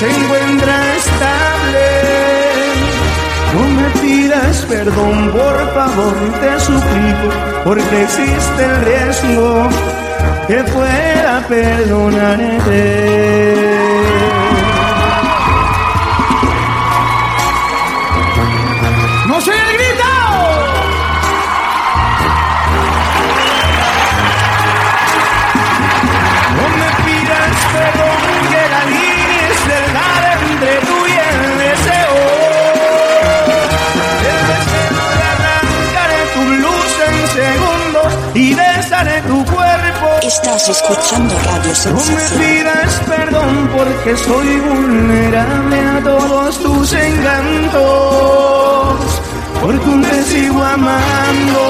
[0.00, 1.88] se encuentra estable.
[3.52, 7.28] No me pidas perdón, por favor, te suplico,
[7.64, 9.68] porque existe el riesgo
[10.48, 12.80] que pueda perdonarte.
[40.30, 42.40] Estás escuchando Radio No me Sensación.
[42.40, 47.80] pidas perdón porque soy vulnerable a todos tus encantos.
[49.60, 51.62] Porque aún te sigo amando.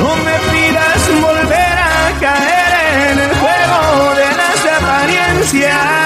[0.00, 2.72] No me pidas volver a caer
[3.12, 5.99] en el juego de las apariencias.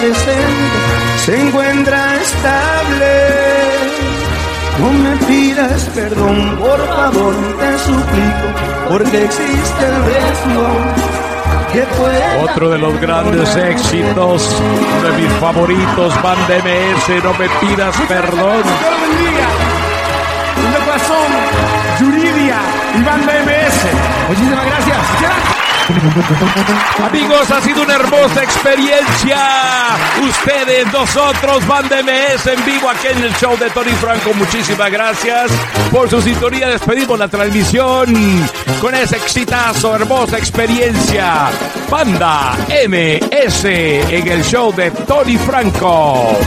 [0.00, 0.78] presente
[1.24, 3.12] se encuentra estable.
[4.78, 11.20] No me pidas perdón, por favor, te suplico, porque existe el riesgo
[12.42, 14.60] otro de los grandes éxitos
[15.02, 18.62] de mis favoritos, Van de MS, no me pidas perdón.
[20.56, 21.30] Un corazón,
[22.00, 22.58] Yuridia
[22.98, 23.86] y Van de MS.
[24.28, 25.59] Muchísimas gracias.
[27.04, 29.38] Amigos, ha sido una hermosa experiencia.
[30.22, 34.32] Ustedes, nosotros, Banda MS en vivo aquí en el show de Tony Franco.
[34.34, 35.50] Muchísimas gracias
[35.90, 36.68] por su sintonía.
[36.68, 38.14] Despedimos la transmisión
[38.80, 41.50] con ese exitazo, hermosa experiencia.
[41.90, 42.56] Banda
[42.88, 46.38] MS en el show de Tony Franco.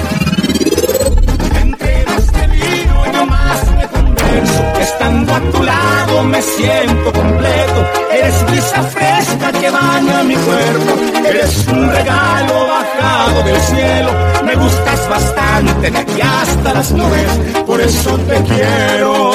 [4.80, 7.80] Estando a tu lado me siento completo.
[8.11, 10.91] Eres brisa fresca que baña mi cuerpo.
[11.27, 14.11] Eres un regalo bajado del cielo.
[14.43, 17.64] Me gustas bastante de aquí hasta las nubes.
[17.65, 19.31] Por eso te quiero.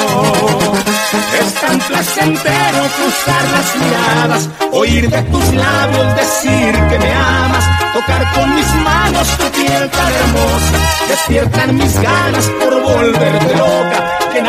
[1.39, 8.31] Es tan placentero cruzar las miradas, oír de tus labios decir que me amas, tocar
[8.33, 10.77] con mis manos tu piel tan hermosa,
[11.07, 14.41] despiertan mis ganas por volverte loca, de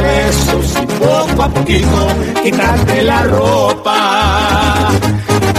[0.00, 2.08] besos y poco a poquito
[2.42, 4.90] quitarte la ropa.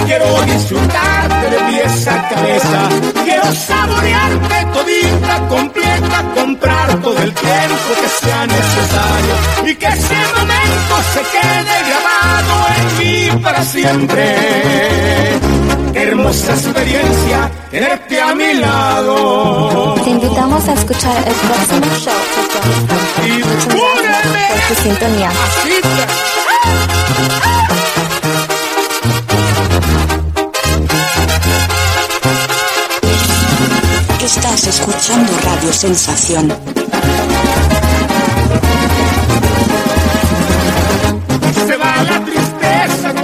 [0.06, 2.90] Quiero disfrutarte de pies a cabeza,
[3.24, 9.36] quiero saborearte todita, completa, comprar todo el tiempo que sea necesario
[9.66, 14.26] y que ese momento se quede grabado en mí para siempre.
[15.96, 19.94] Qué hermosa experiencia tenerte a mi lado.
[20.04, 22.14] Te invitamos a escuchar el próximo show
[23.24, 23.44] de
[24.50, 25.30] por tu sintonía.
[25.30, 27.06] Así te-
[34.26, 36.52] Estás escuchando Radio Sensación.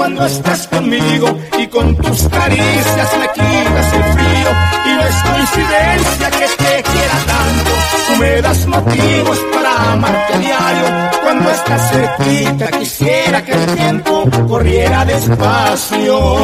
[0.02, 4.50] Cuando estás conmigo y con tus caricias me quitas el frío
[4.84, 7.72] y no es coincidencia que te quiera tanto.
[8.08, 10.86] Tú me das motivos para amarte a diario.
[11.22, 16.36] Cuando estás cerquita quisiera que el tiempo corriera despacio.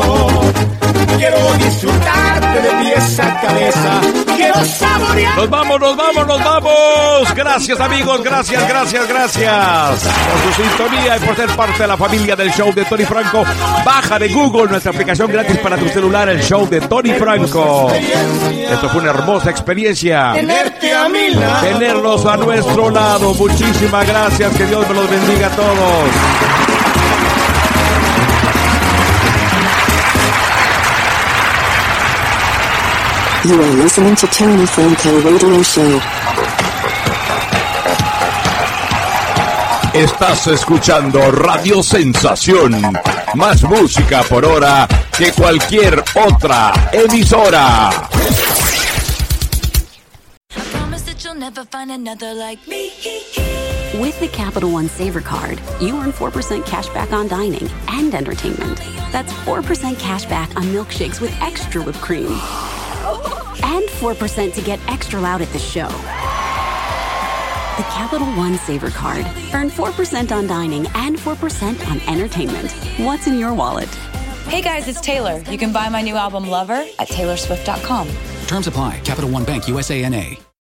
[1.17, 4.01] Quiero disfrutarte de pies a cabeza.
[4.35, 5.37] Quiero saborear.
[5.37, 7.33] Nos vamos, nos vamos, nos vamos.
[7.35, 9.53] Gracias amigos, gracias, gracias, gracias
[10.03, 13.43] por su sintonía y por ser parte de la familia del show de Tony Franco.
[13.83, 17.91] Baja de Google nuestra aplicación gratis para tu celular, el show de Tony Franco.
[17.91, 20.33] Esto fue una hermosa experiencia.
[20.33, 21.67] Tenerte a mi lado.
[21.67, 23.33] Tenerlos a nuestro lado.
[23.33, 24.55] Muchísimas gracias.
[24.55, 26.66] Que Dios me los bendiga a todos.
[33.47, 36.01] You are listening to Tony Franco Radio Show.
[39.93, 42.75] Estás escuchando Radio Sensación.
[43.35, 44.85] Más música por hora
[45.17, 47.89] que cualquier otra emisora.
[53.97, 58.81] With the Capital One Saver Card, you earn 4% cash back on dining and entertainment.
[59.13, 62.37] That's 4% cash back on milkshakes with extra whipped cream.
[63.63, 65.87] And 4% to get extra loud at the show.
[67.77, 69.25] The Capital One Saver Card.
[69.53, 72.71] Earn 4% on dining and 4% on entertainment.
[72.97, 73.89] What's in your wallet?
[74.47, 75.43] Hey guys, it's Taylor.
[75.49, 78.09] You can buy my new album Lover at taylorswift.com.
[78.47, 79.01] Terms apply.
[79.01, 80.46] Capital One Bank USA NA.